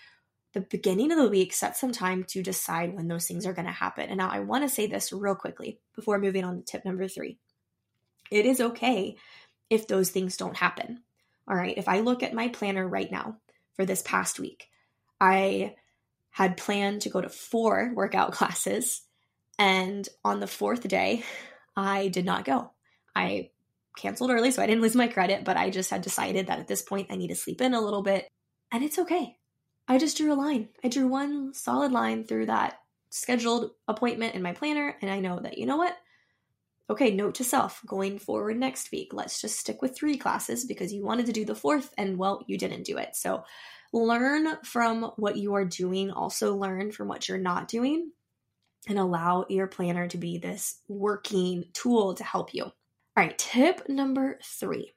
The 0.54 0.62
beginning 0.62 1.12
of 1.12 1.18
the 1.18 1.30
week 1.30 1.54
set 1.54 1.78
some 1.78 1.92
time 1.92 2.24
to 2.30 2.42
decide 2.42 2.96
when 2.96 3.08
those 3.08 3.28
things 3.28 3.46
are 3.46 3.54
going 3.54 3.66
to 3.66 3.72
happen. 3.72 4.10
And 4.10 4.18
now 4.18 4.30
i 4.30 4.40
want 4.40 4.64
to 4.64 4.70
say 4.70 4.88
this 4.88 5.12
real 5.12 5.36
quickly 5.36 5.80
before 5.96 6.20
moving 6.20 6.44
on 6.44 6.58
to 6.58 6.64
tip 6.64 6.86
number 6.86 7.08
three 7.08 7.38
it 8.32 8.46
is 8.46 8.62
okay 8.62 9.18
if 9.70 9.88
those 9.88 10.10
things 10.10 10.38
don't 10.38 10.58
happen. 10.58 11.02
All 11.48 11.56
right. 11.56 11.78
If 11.78 11.88
I 11.88 12.00
look 12.00 12.24
at 12.24 12.34
my 12.34 12.48
planner 12.50 12.88
right 12.88 13.12
now 13.12 13.38
for 13.76 13.86
this 13.86 14.02
past 14.02 14.40
week, 14.40 14.68
I 15.20 15.76
had 16.32 16.58
planned 16.58 17.02
to 17.02 17.10
go 17.10 17.22
to 17.22 17.30
four 17.30 17.92
workout 17.96 18.32
classes. 18.32 19.02
And 19.58 20.08
on 20.24 20.40
the 20.40 20.48
fourth 20.48 20.88
day, 20.88 21.24
I 21.76 22.10
did 22.10 22.26
not 22.26 22.46
go. 22.46 22.72
I 23.16 23.52
canceled 23.98 24.32
early, 24.32 24.52
so 24.52 24.62
I 24.62 24.68
didn't 24.68 24.82
lose 24.82 24.96
my 24.96 25.08
credit, 25.08 25.46
but 25.46 25.56
I 25.56 25.70
just 25.70 25.90
had 25.90 26.02
decided 26.02 26.48
that 26.48 26.60
at 26.60 26.68
this 26.68 26.82
point 26.82 27.08
I 27.10 27.16
need 27.16 27.30
to 27.30 27.36
sleep 27.36 27.62
in 27.62 27.74
a 27.74 27.82
little 27.82 28.02
bit. 28.02 28.28
And 28.72 28.84
it's 28.84 29.00
okay. 29.00 29.38
I 29.88 29.98
just 29.98 30.18
drew 30.18 30.34
a 30.34 30.36
line. 30.36 30.70
I 30.84 30.90
drew 30.90 31.08
one 31.08 31.54
solid 31.54 31.92
line 31.92 32.26
through 32.26 32.48
that 32.48 32.80
scheduled 33.12 33.72
appointment 33.88 34.36
in 34.36 34.42
my 34.42 34.52
planner. 34.52 34.96
And 35.02 35.10
I 35.10 35.20
know 35.20 35.40
that, 35.40 35.58
you 35.58 35.66
know 35.66 35.78
what? 35.78 35.96
Okay, 36.90 37.12
note 37.12 37.36
to 37.36 37.44
self 37.44 37.82
going 37.86 38.20
forward 38.20 38.58
next 38.58 38.92
week, 38.92 39.14
let's 39.14 39.42
just 39.42 39.60
stick 39.60 39.82
with 39.82 39.96
three 39.96 40.18
classes 40.18 40.66
because 40.66 40.94
you 40.94 41.04
wanted 41.04 41.26
to 41.26 41.34
do 41.34 41.46
the 41.46 41.56
fourth 41.56 41.94
and 41.98 42.18
well, 42.18 42.44
you 42.48 42.58
didn't 42.58 42.84
do 42.84 42.98
it. 42.98 43.16
So 43.16 43.44
learn 43.92 44.58
from 44.64 45.12
what 45.16 45.38
you 45.38 45.56
are 45.56 45.66
doing, 45.66 46.12
also 46.12 46.56
learn 46.56 46.92
from 46.92 47.08
what 47.08 47.28
you're 47.28 47.38
not 47.38 47.68
doing, 47.68 48.12
and 48.88 49.00
allow 49.00 49.46
your 49.50 49.68
planner 49.68 50.08
to 50.10 50.18
be 50.18 50.38
this 50.38 50.80
working 50.88 51.66
tool 51.74 52.14
to 52.16 52.24
help 52.24 52.54
you. 52.54 52.64
All 52.66 52.74
right, 53.18 53.38
tip 53.38 53.88
number 53.90 54.40
three 54.44 54.94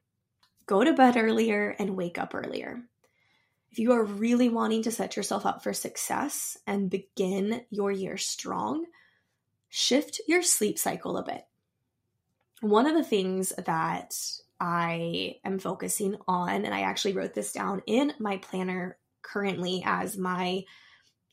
go 0.66 0.84
to 0.84 0.92
bed 0.92 1.16
earlier 1.16 1.74
and 1.78 1.96
wake 1.96 2.18
up 2.18 2.34
earlier. 2.34 2.82
If 3.70 3.78
you 3.78 3.92
are 3.92 4.04
really 4.04 4.50
wanting 4.50 4.82
to 4.82 4.90
set 4.90 5.16
yourself 5.16 5.46
up 5.46 5.62
for 5.62 5.72
success 5.72 6.58
and 6.66 6.90
begin 6.90 7.62
your 7.70 7.90
year 7.90 8.18
strong, 8.18 8.84
shift 9.70 10.20
your 10.26 10.42
sleep 10.42 10.78
cycle 10.78 11.16
a 11.16 11.22
bit 11.22 11.44
one 12.60 12.86
of 12.86 12.94
the 12.94 13.04
things 13.04 13.52
that 13.66 14.14
I 14.60 15.36
am 15.44 15.58
focusing 15.58 16.16
on, 16.26 16.64
and 16.64 16.74
I 16.74 16.80
actually 16.80 17.12
wrote 17.12 17.34
this 17.34 17.52
down 17.52 17.82
in 17.86 18.12
my 18.18 18.38
planner 18.38 18.98
currently 19.22 19.82
as 19.84 20.16
my 20.16 20.64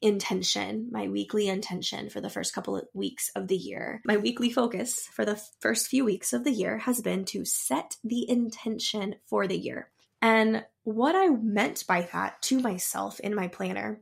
intention, 0.02 0.90
my 0.92 1.08
weekly 1.08 1.48
intention 1.48 2.10
for 2.10 2.22
the 2.22 2.30
first 2.30 2.54
couple 2.54 2.76
of 2.76 2.88
weeks 2.94 3.32
of 3.36 3.48
the 3.48 3.56
year. 3.56 4.02
My 4.06 4.18
weekly 4.18 4.52
focus 4.52 5.08
for 5.14 5.26
the 5.26 5.42
first 5.60 5.88
few 5.88 6.06
weeks 6.06 6.34
of 6.34 6.44
the 6.44 6.52
year 6.52 6.78
has 6.80 7.02
been 7.02 7.26
to 7.26 7.46
set 7.46 7.98
the 8.04 8.30
intention 8.30 9.16
for 9.26 9.48
the 9.48 9.58
year. 9.58 9.90
And 10.22 10.66
what 10.84 11.16
I 11.16 11.30
meant 11.30 11.86
by 11.88 12.08
that 12.14 12.42
to 12.44 12.60
myself 12.60 13.20
in 13.20 13.34
my 13.34 13.48
planner 13.48 14.02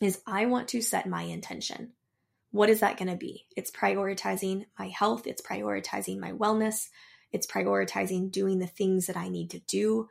is 0.00 0.20
I 0.26 0.46
want 0.46 0.68
to 0.68 0.82
set 0.82 1.06
my 1.06 1.22
intention 1.22 1.92
what 2.52 2.68
is 2.68 2.80
that 2.80 2.96
going 2.96 3.10
to 3.10 3.16
be? 3.16 3.46
It's 3.56 3.70
prioritizing 3.70 4.66
my 4.78 4.88
health, 4.88 5.26
it's 5.26 5.42
prioritizing 5.42 6.18
my 6.18 6.32
wellness, 6.32 6.88
it's 7.32 7.46
prioritizing 7.46 8.30
doing 8.30 8.58
the 8.58 8.66
things 8.66 9.06
that 9.06 9.16
I 9.16 9.28
need 9.28 9.50
to 9.50 9.58
do. 9.60 10.08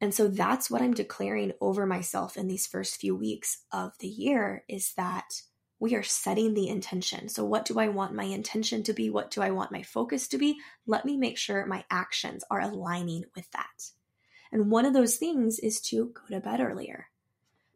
And 0.00 0.14
so 0.14 0.26
that's 0.26 0.70
what 0.70 0.82
I'm 0.82 0.94
declaring 0.94 1.52
over 1.60 1.86
myself 1.86 2.36
in 2.36 2.48
these 2.48 2.66
first 2.66 2.96
few 2.96 3.14
weeks 3.14 3.64
of 3.72 3.92
the 3.98 4.08
year 4.08 4.64
is 4.68 4.94
that 4.94 5.42
we 5.78 5.96
are 5.96 6.02
setting 6.04 6.54
the 6.54 6.68
intention. 6.68 7.28
So, 7.28 7.44
what 7.44 7.64
do 7.64 7.80
I 7.80 7.88
want 7.88 8.14
my 8.14 8.22
intention 8.22 8.84
to 8.84 8.92
be? 8.92 9.10
What 9.10 9.32
do 9.32 9.42
I 9.42 9.50
want 9.50 9.72
my 9.72 9.82
focus 9.82 10.28
to 10.28 10.38
be? 10.38 10.58
Let 10.86 11.04
me 11.04 11.16
make 11.16 11.36
sure 11.36 11.66
my 11.66 11.84
actions 11.90 12.44
are 12.50 12.60
aligning 12.60 13.24
with 13.34 13.50
that. 13.50 13.90
And 14.52 14.70
one 14.70 14.86
of 14.86 14.92
those 14.92 15.16
things 15.16 15.58
is 15.58 15.80
to 15.82 16.12
go 16.14 16.36
to 16.36 16.40
bed 16.40 16.60
earlier. 16.60 17.08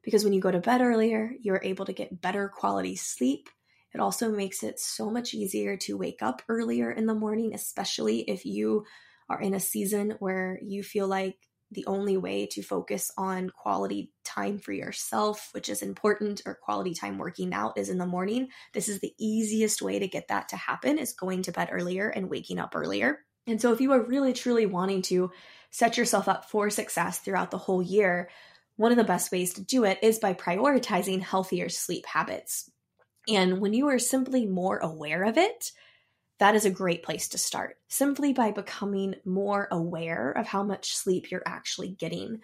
Because 0.02 0.22
when 0.22 0.32
you 0.32 0.40
go 0.40 0.52
to 0.52 0.60
bed 0.60 0.82
earlier, 0.82 1.32
you're 1.40 1.60
able 1.64 1.84
to 1.86 1.92
get 1.92 2.20
better 2.20 2.48
quality 2.48 2.94
sleep. 2.94 3.48
It 3.96 4.00
also 4.00 4.30
makes 4.30 4.62
it 4.62 4.78
so 4.78 5.10
much 5.10 5.32
easier 5.32 5.78
to 5.78 5.96
wake 5.96 6.20
up 6.20 6.42
earlier 6.50 6.90
in 6.90 7.06
the 7.06 7.14
morning, 7.14 7.54
especially 7.54 8.20
if 8.28 8.44
you 8.44 8.84
are 9.30 9.40
in 9.40 9.54
a 9.54 9.58
season 9.58 10.16
where 10.18 10.58
you 10.62 10.82
feel 10.82 11.08
like 11.08 11.38
the 11.70 11.86
only 11.86 12.18
way 12.18 12.44
to 12.52 12.62
focus 12.62 13.10
on 13.16 13.48
quality 13.48 14.12
time 14.22 14.58
for 14.58 14.74
yourself, 14.74 15.48
which 15.52 15.70
is 15.70 15.80
important, 15.80 16.42
or 16.44 16.58
quality 16.62 16.92
time 16.92 17.16
working 17.16 17.54
out 17.54 17.78
is 17.78 17.88
in 17.88 17.96
the 17.96 18.04
morning. 18.04 18.48
This 18.74 18.90
is 18.90 19.00
the 19.00 19.14
easiest 19.18 19.80
way 19.80 19.98
to 19.98 20.06
get 20.06 20.28
that 20.28 20.50
to 20.50 20.56
happen 20.56 20.98
is 20.98 21.14
going 21.14 21.40
to 21.44 21.52
bed 21.52 21.70
earlier 21.72 22.10
and 22.10 22.28
waking 22.28 22.58
up 22.58 22.76
earlier. 22.76 23.20
And 23.46 23.62
so 23.62 23.72
if 23.72 23.80
you 23.80 23.92
are 23.92 24.06
really 24.06 24.34
truly 24.34 24.66
wanting 24.66 25.00
to 25.02 25.30
set 25.70 25.96
yourself 25.96 26.28
up 26.28 26.50
for 26.50 26.68
success 26.68 27.18
throughout 27.20 27.50
the 27.50 27.56
whole 27.56 27.82
year, 27.82 28.28
one 28.76 28.92
of 28.92 28.98
the 28.98 29.04
best 29.04 29.32
ways 29.32 29.54
to 29.54 29.64
do 29.64 29.84
it 29.84 29.98
is 30.02 30.18
by 30.18 30.34
prioritizing 30.34 31.22
healthier 31.22 31.70
sleep 31.70 32.04
habits. 32.04 32.70
And 33.28 33.60
when 33.60 33.74
you 33.74 33.88
are 33.88 33.98
simply 33.98 34.46
more 34.46 34.78
aware 34.78 35.24
of 35.24 35.36
it, 35.36 35.72
that 36.38 36.54
is 36.54 36.64
a 36.64 36.70
great 36.70 37.02
place 37.02 37.28
to 37.28 37.38
start. 37.38 37.76
Simply 37.88 38.32
by 38.32 38.50
becoming 38.50 39.14
more 39.24 39.68
aware 39.70 40.30
of 40.32 40.46
how 40.46 40.62
much 40.62 40.94
sleep 40.94 41.30
you're 41.30 41.42
actually 41.46 41.88
getting. 41.88 42.40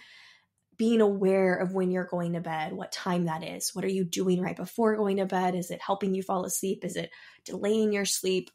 Being 0.78 1.00
aware 1.00 1.54
of 1.54 1.74
when 1.74 1.90
you're 1.90 2.06
going 2.06 2.32
to 2.32 2.40
bed, 2.40 2.72
what 2.72 2.90
time 2.90 3.26
that 3.26 3.44
is. 3.44 3.70
What 3.74 3.84
are 3.84 3.88
you 3.88 4.04
doing 4.04 4.40
right 4.40 4.56
before 4.56 4.96
going 4.96 5.18
to 5.18 5.26
bed? 5.26 5.54
Is 5.54 5.70
it 5.70 5.82
helping 5.82 6.14
you 6.14 6.22
fall 6.22 6.44
asleep? 6.44 6.84
Is 6.84 6.96
it 6.96 7.10
delaying 7.44 7.92
your 7.92 8.06
sleep? 8.06 8.50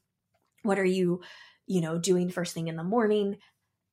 What 0.63 0.79
are 0.79 0.85
you, 0.85 1.21
you 1.67 1.81
know, 1.81 1.99
doing 1.99 2.29
first 2.29 2.53
thing 2.53 2.67
in 2.67 2.75
the 2.75 2.83
morning? 2.83 3.37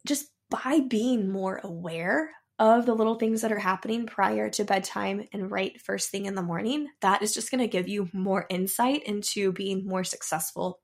Just 0.07 0.27
by 0.51 0.81
being 0.81 1.31
more 1.31 1.61
aware 1.63 2.31
of 2.59 2.87
the 2.87 2.95
little 2.95 3.17
things 3.17 3.43
that 3.43 3.53
are 3.53 3.59
happening 3.59 4.07
prior 4.07 4.49
to 4.49 4.65
bedtime 4.65 5.27
and 5.33 5.51
right 5.51 5.81
first 5.81 6.11
thing 6.11 6.27
in 6.27 6.35
the 6.35 6.43
morning, 6.43 6.89
that 7.01 7.23
is 7.23 7.35
just 7.35 7.51
going 7.51 7.61
to 7.61 7.67
give 7.67 7.89
you 7.89 8.09
more 8.13 8.47
insight 8.49 9.03
into 9.05 9.53
being 9.53 9.87
more 9.87 10.05
successful 10.05 10.81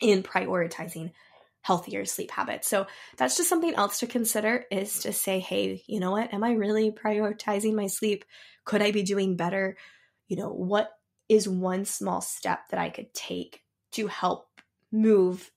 in 0.00 0.22
prioritizing 0.22 1.12
healthier 1.60 2.04
sleep 2.04 2.30
habits. 2.30 2.68
So 2.68 2.86
that's 3.16 3.36
just 3.36 3.48
something 3.48 3.74
else 3.74 4.00
to 4.00 4.06
consider 4.06 4.64
is 4.70 5.00
to 5.00 5.12
say, 5.12 5.38
hey, 5.38 5.82
you 5.86 6.00
know 6.00 6.10
what? 6.10 6.32
Am 6.34 6.42
I 6.42 6.52
really 6.52 6.90
prioritizing 6.90 7.74
my 7.74 7.86
sleep? 7.86 8.24
Could 8.64 8.82
I 8.82 8.90
be 8.90 9.02
doing 9.02 9.36
better? 9.36 9.76
You 10.28 10.36
know, 10.36 10.48
what 10.48 10.90
is 11.28 11.48
one 11.48 11.84
small 11.84 12.20
step 12.20 12.68
that 12.70 12.80
I 12.80 12.90
could 12.90 13.14
take 13.14 13.60
to 13.92 14.08
help 14.08 14.48
move 14.90 15.50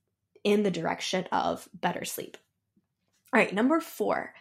in 0.44 0.64
the 0.64 0.72
direction 0.72 1.26
of 1.32 1.68
better 1.74 2.06
sleep? 2.06 2.38
All 3.34 3.40
right, 3.40 3.54
number 3.54 3.80
four. 3.80 4.34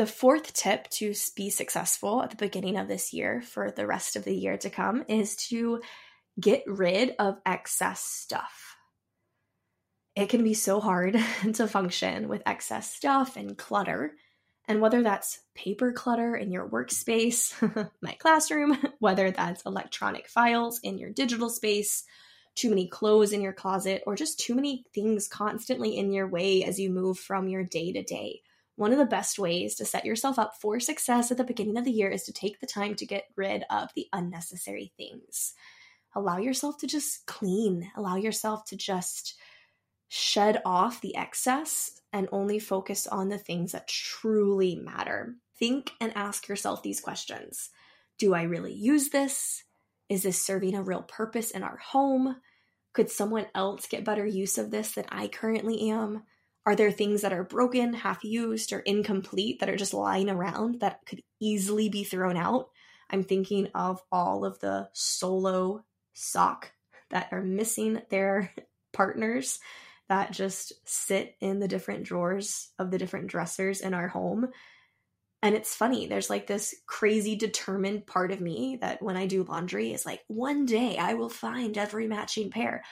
The 0.00 0.06
fourth 0.06 0.54
tip 0.54 0.88
to 0.92 1.12
be 1.36 1.50
successful 1.50 2.22
at 2.22 2.30
the 2.30 2.36
beginning 2.36 2.78
of 2.78 2.88
this 2.88 3.12
year 3.12 3.42
for 3.42 3.70
the 3.70 3.86
rest 3.86 4.16
of 4.16 4.24
the 4.24 4.34
year 4.34 4.56
to 4.56 4.70
come 4.70 5.04
is 5.08 5.36
to 5.48 5.82
get 6.40 6.64
rid 6.66 7.14
of 7.18 7.36
excess 7.44 8.00
stuff 8.00 8.78
it 10.16 10.28
can 10.28 10.42
be 10.42 10.54
so 10.54 10.80
hard 10.80 11.18
to 11.54 11.66
function 11.66 12.28
with 12.28 12.42
excess 12.46 12.92
stuff 12.92 13.36
and 13.36 13.56
clutter. 13.56 14.14
And 14.68 14.80
whether 14.80 15.02
that's 15.02 15.40
paper 15.54 15.92
clutter 15.92 16.36
in 16.36 16.52
your 16.52 16.68
workspace, 16.68 17.54
my 18.02 18.12
classroom, 18.12 18.78
whether 18.98 19.30
that's 19.30 19.64
electronic 19.64 20.28
files 20.28 20.80
in 20.82 20.98
your 20.98 21.10
digital 21.10 21.48
space, 21.48 22.04
too 22.54 22.68
many 22.68 22.86
clothes 22.88 23.32
in 23.32 23.40
your 23.40 23.52
closet, 23.52 24.02
or 24.06 24.14
just 24.14 24.38
too 24.38 24.54
many 24.54 24.84
things 24.94 25.28
constantly 25.28 25.96
in 25.96 26.12
your 26.12 26.28
way 26.28 26.64
as 26.64 26.78
you 26.78 26.90
move 26.90 27.18
from 27.18 27.48
your 27.48 27.64
day 27.64 27.92
to 27.92 28.02
day. 28.02 28.42
One 28.80 28.92
of 28.92 28.98
the 28.98 29.04
best 29.04 29.38
ways 29.38 29.74
to 29.74 29.84
set 29.84 30.06
yourself 30.06 30.38
up 30.38 30.54
for 30.58 30.80
success 30.80 31.30
at 31.30 31.36
the 31.36 31.44
beginning 31.44 31.76
of 31.76 31.84
the 31.84 31.90
year 31.90 32.08
is 32.08 32.22
to 32.22 32.32
take 32.32 32.60
the 32.60 32.66
time 32.66 32.94
to 32.94 33.04
get 33.04 33.26
rid 33.36 33.62
of 33.68 33.90
the 33.94 34.06
unnecessary 34.10 34.90
things. 34.96 35.52
Allow 36.14 36.38
yourself 36.38 36.78
to 36.78 36.86
just 36.86 37.26
clean, 37.26 37.92
allow 37.94 38.16
yourself 38.16 38.64
to 38.68 38.78
just 38.78 39.38
shed 40.08 40.62
off 40.64 41.02
the 41.02 41.14
excess 41.14 42.00
and 42.14 42.26
only 42.32 42.58
focus 42.58 43.06
on 43.06 43.28
the 43.28 43.36
things 43.36 43.72
that 43.72 43.86
truly 43.86 44.76
matter. 44.76 45.34
Think 45.58 45.92
and 46.00 46.16
ask 46.16 46.48
yourself 46.48 46.82
these 46.82 47.02
questions 47.02 47.68
Do 48.16 48.32
I 48.32 48.44
really 48.44 48.72
use 48.72 49.10
this? 49.10 49.62
Is 50.08 50.22
this 50.22 50.40
serving 50.40 50.74
a 50.74 50.82
real 50.82 51.02
purpose 51.02 51.50
in 51.50 51.62
our 51.62 51.76
home? 51.76 52.36
Could 52.94 53.10
someone 53.10 53.44
else 53.54 53.86
get 53.88 54.06
better 54.06 54.24
use 54.24 54.56
of 54.56 54.70
this 54.70 54.92
than 54.92 55.04
I 55.10 55.28
currently 55.28 55.90
am? 55.90 56.22
Are 56.66 56.76
there 56.76 56.92
things 56.92 57.22
that 57.22 57.32
are 57.32 57.44
broken, 57.44 57.94
half 57.94 58.22
used, 58.22 58.72
or 58.72 58.80
incomplete 58.80 59.60
that 59.60 59.68
are 59.68 59.76
just 59.76 59.94
lying 59.94 60.28
around 60.28 60.80
that 60.80 61.00
could 61.06 61.22
easily 61.40 61.88
be 61.88 62.04
thrown 62.04 62.36
out? 62.36 62.68
I'm 63.10 63.24
thinking 63.24 63.68
of 63.74 64.02
all 64.12 64.44
of 64.44 64.58
the 64.60 64.88
solo 64.92 65.84
sock 66.12 66.70
that 67.10 67.28
are 67.32 67.42
missing 67.42 68.00
their 68.10 68.52
partners 68.92 69.58
that 70.08 70.32
just 70.32 70.72
sit 70.84 71.36
in 71.40 71.60
the 71.60 71.68
different 71.68 72.02
drawers 72.02 72.70
of 72.78 72.90
the 72.90 72.98
different 72.98 73.28
dressers 73.28 73.80
in 73.80 73.94
our 73.94 74.08
home. 74.08 74.48
And 75.42 75.54
it's 75.54 75.74
funny, 75.74 76.06
there's 76.06 76.28
like 76.28 76.46
this 76.46 76.74
crazy 76.86 77.36
determined 77.36 78.06
part 78.06 78.32
of 78.32 78.40
me 78.40 78.78
that 78.80 79.00
when 79.00 79.16
I 79.16 79.26
do 79.26 79.44
laundry 79.44 79.92
is 79.92 80.04
like, 80.04 80.20
one 80.26 80.66
day 80.66 80.98
I 80.98 81.14
will 81.14 81.30
find 81.30 81.78
every 81.78 82.06
matching 82.06 82.50
pair. 82.50 82.82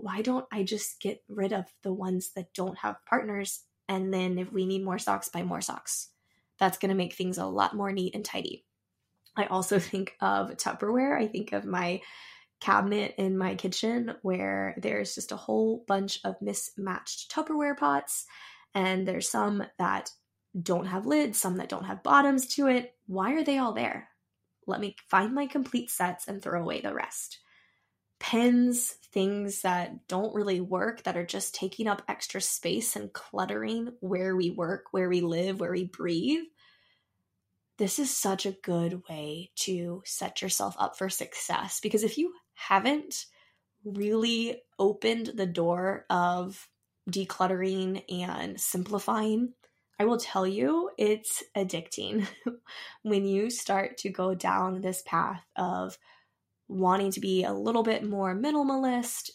Why 0.00 0.22
don't 0.22 0.46
I 0.52 0.62
just 0.62 1.00
get 1.00 1.22
rid 1.28 1.52
of 1.52 1.66
the 1.82 1.92
ones 1.92 2.30
that 2.36 2.54
don't 2.54 2.78
have 2.78 3.04
partners? 3.04 3.64
And 3.88 4.12
then 4.12 4.38
if 4.38 4.52
we 4.52 4.66
need 4.66 4.84
more 4.84 4.98
socks, 4.98 5.28
buy 5.28 5.42
more 5.42 5.60
socks. 5.60 6.10
That's 6.58 6.78
going 6.78 6.90
to 6.90 6.94
make 6.94 7.14
things 7.14 7.38
a 7.38 7.46
lot 7.46 7.74
more 7.74 7.92
neat 7.92 8.14
and 8.14 8.24
tidy. 8.24 8.64
I 9.36 9.46
also 9.46 9.78
think 9.80 10.14
of 10.20 10.50
Tupperware. 10.56 11.18
I 11.18 11.26
think 11.26 11.52
of 11.52 11.64
my 11.64 12.00
cabinet 12.60 13.14
in 13.18 13.38
my 13.38 13.54
kitchen 13.54 14.14
where 14.22 14.74
there's 14.78 15.14
just 15.14 15.32
a 15.32 15.36
whole 15.36 15.84
bunch 15.86 16.20
of 16.24 16.40
mismatched 16.40 17.30
Tupperware 17.30 17.76
pots, 17.76 18.26
and 18.74 19.06
there's 19.06 19.28
some 19.28 19.64
that 19.78 20.10
don't 20.60 20.86
have 20.86 21.06
lids, 21.06 21.38
some 21.38 21.56
that 21.56 21.68
don't 21.68 21.84
have 21.84 22.02
bottoms 22.02 22.46
to 22.54 22.66
it. 22.66 22.94
Why 23.06 23.32
are 23.34 23.44
they 23.44 23.58
all 23.58 23.72
there? 23.72 24.08
Let 24.66 24.80
me 24.80 24.96
find 25.08 25.34
my 25.34 25.46
complete 25.46 25.90
sets 25.90 26.28
and 26.28 26.42
throw 26.42 26.60
away 26.60 26.80
the 26.80 26.94
rest. 26.94 27.38
Pens, 28.18 28.96
things 29.12 29.62
that 29.62 30.06
don't 30.06 30.34
really 30.34 30.60
work, 30.60 31.02
that 31.04 31.16
are 31.16 31.26
just 31.26 31.54
taking 31.54 31.88
up 31.88 32.02
extra 32.08 32.40
space 32.40 32.96
and 32.96 33.12
cluttering 33.12 33.92
where 34.00 34.36
we 34.36 34.50
work, 34.50 34.86
where 34.90 35.08
we 35.08 35.20
live, 35.20 35.60
where 35.60 35.72
we 35.72 35.84
breathe. 35.84 36.44
This 37.78 37.98
is 37.98 38.14
such 38.14 38.44
a 38.44 38.56
good 38.62 39.02
way 39.08 39.50
to 39.60 40.02
set 40.04 40.42
yourself 40.42 40.74
up 40.78 40.98
for 40.98 41.08
success 41.08 41.80
because 41.80 42.02
if 42.02 42.18
you 42.18 42.32
haven't 42.54 43.26
really 43.84 44.60
opened 44.78 45.30
the 45.34 45.46
door 45.46 46.04
of 46.10 46.68
decluttering 47.08 48.02
and 48.10 48.60
simplifying, 48.60 49.54
I 49.98 50.04
will 50.04 50.18
tell 50.18 50.46
you 50.46 50.90
it's 50.98 51.42
addicting 51.56 52.26
when 53.02 53.24
you 53.24 53.50
start 53.50 53.96
to 53.98 54.10
go 54.10 54.34
down 54.34 54.80
this 54.80 55.02
path 55.02 55.44
of 55.56 55.98
wanting 56.68 57.10
to 57.12 57.20
be 57.20 57.44
a 57.44 57.52
little 57.52 57.82
bit 57.82 58.04
more 58.04 58.34
minimalist, 58.34 59.30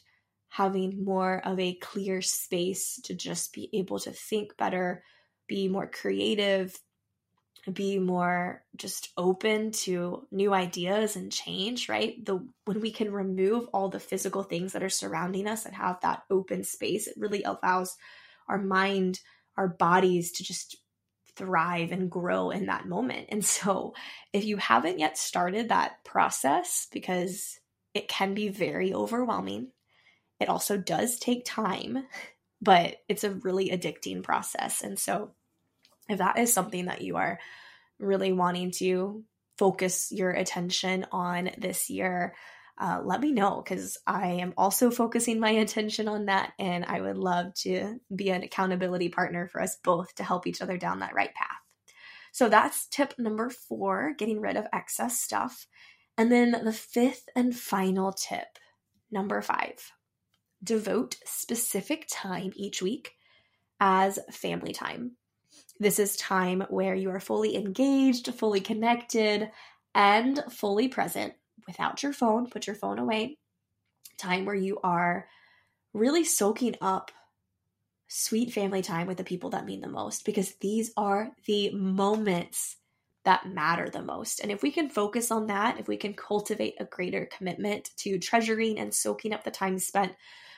having 0.49 1.03
more 1.03 1.41
of 1.45 1.59
a 1.59 1.75
clear 1.75 2.21
space 2.21 2.99
to 3.05 3.13
just 3.13 3.53
be 3.53 3.69
able 3.73 3.99
to 3.99 4.11
think 4.11 4.55
better, 4.57 5.03
be 5.47 5.67
more 5.67 5.87
creative, 5.87 6.79
be 7.71 7.97
more 7.97 8.63
just 8.75 9.09
open 9.17 9.71
to 9.71 10.27
new 10.31 10.53
ideas 10.53 11.15
and 11.15 11.31
change 11.31 11.87
right? 11.87 12.23
The 12.25 12.45
when 12.65 12.81
we 12.81 12.91
can 12.91 13.11
remove 13.11 13.67
all 13.73 13.89
the 13.89 13.99
physical 13.99 14.43
things 14.43 14.73
that 14.73 14.83
are 14.83 14.89
surrounding 14.89 15.47
us 15.47 15.65
and 15.65 15.73
have 15.73 15.99
that 16.01 16.23
open 16.29 16.63
space 16.63 17.07
it 17.07 17.15
really 17.17 17.43
allows 17.43 17.95
our 18.49 18.57
mind 18.57 19.21
our 19.55 19.69
bodies 19.69 20.33
to 20.33 20.43
just 20.43 20.77
thrive 21.35 21.91
and 21.91 22.09
grow 22.09 22.51
in 22.51 22.67
that 22.67 22.87
moment. 22.87 23.27
And 23.29 23.43
so 23.43 23.93
if 24.31 24.45
you 24.45 24.57
haven't 24.57 24.99
yet 24.99 25.17
started 25.17 25.69
that 25.69 26.03
process 26.03 26.87
because 26.91 27.59
it 27.93 28.07
can 28.07 28.33
be 28.33 28.49
very 28.49 28.93
overwhelming 28.93 29.67
it 30.39 30.49
also 30.49 30.77
does 30.77 31.19
take 31.19 31.45
time 31.45 32.05
but 32.63 32.95
it's 33.09 33.25
a 33.25 33.31
really 33.31 33.69
addicting 33.69 34.23
process. 34.23 34.81
And 34.81 34.97
so 34.97 35.31
if 36.07 36.19
that 36.19 36.39
is 36.39 36.53
something 36.53 36.85
that 36.85 37.01
you 37.01 37.17
are 37.17 37.39
really 37.99 38.31
wanting 38.31 38.71
to 38.71 39.23
focus 39.57 40.11
your 40.11 40.31
attention 40.31 41.05
on 41.11 41.51
this 41.57 41.89
year, 41.89 42.35
uh, 42.77 43.01
let 43.03 43.21
me 43.21 43.31
know 43.31 43.62
because 43.63 43.97
I 44.07 44.27
am 44.27 44.53
also 44.57 44.89
focusing 44.89 45.39
my 45.39 45.49
attention 45.63 46.07
on 46.07 46.25
that. 46.25 46.53
And 46.59 46.86
I 46.86 47.01
would 47.01 47.17
love 47.17 47.53
to 47.55 47.99
be 48.13 48.29
an 48.29 48.43
accountability 48.43 49.09
partner 49.09 49.47
for 49.47 49.62
us 49.62 49.77
both 49.83 50.15
to 50.15 50.23
help 50.23 50.47
each 50.47 50.62
other 50.62 50.77
down 50.77 50.99
that 50.99 51.13
right 51.13 51.33
path. 51.33 51.57
So 52.31 52.49
that's 52.49 52.88
tip 52.88 53.13
number 53.19 53.49
four 53.49 54.15
getting 54.17 54.41
rid 54.41 54.57
of 54.57 54.65
excess 54.73 55.19
stuff. 55.19 55.67
And 56.17 56.31
then 56.31 56.51
the 56.51 56.73
fifth 56.73 57.29
and 57.36 57.55
final 57.55 58.12
tip, 58.12 58.57
number 59.12 59.41
five, 59.41 59.91
devote 60.63 61.15
specific 61.25 62.07
time 62.09 62.51
each 62.55 62.81
week 62.81 63.12
as 63.79 64.17
family 64.31 64.73
time. 64.73 65.12
This 65.79 65.99
is 65.99 66.15
time 66.15 66.63
where 66.69 66.95
you 66.95 67.09
are 67.12 67.19
fully 67.19 67.55
engaged, 67.55 68.33
fully 68.33 68.62
connected, 68.62 69.51
and 69.93 70.43
fully 70.49 70.88
present 70.88 71.33
without 71.67 72.04
your 72.04 72.13
phone. 72.13 72.49
Put 72.49 72.67
your 72.67 72.76
phone 72.76 72.99
away. 72.99 73.38
Time 74.17 74.45
where 74.45 74.56
you 74.56 74.80
are 74.84 75.28
really 75.93 76.23
soaking 76.23 76.76
up 76.82 77.12
sweet 78.08 78.54
family 78.54 78.82
time 78.82 79.08
with 79.08 79.17
the 79.17 79.23
people 79.23 79.49
that 79.52 79.65
mean 79.65 79.82
the 79.82 79.88
most 79.88 80.23
because 80.23 80.54
these 80.62 80.91
are 80.95 81.32
the 81.45 81.71
moments 81.73 82.78
that 83.26 83.47
matter 83.47 83.89
the 83.89 84.02
most. 84.02 84.39
And 84.39 84.52
if 84.52 84.62
we 84.62 84.71
can 84.71 84.89
focus 84.89 85.32
on 85.32 85.47
that, 85.47 85.80
if 85.80 85.88
we 85.88 85.97
can 85.97 86.13
cultivate 86.13 86.76
a 86.80 86.86
greater 86.86 87.28
commitment 87.36 87.89
to 87.97 88.19
treasuring 88.19 88.78
and 88.78 88.93
soaking 88.93 89.34
up 89.34 89.43
the 89.43 89.52
time 89.52 89.80
spent 89.80 90.13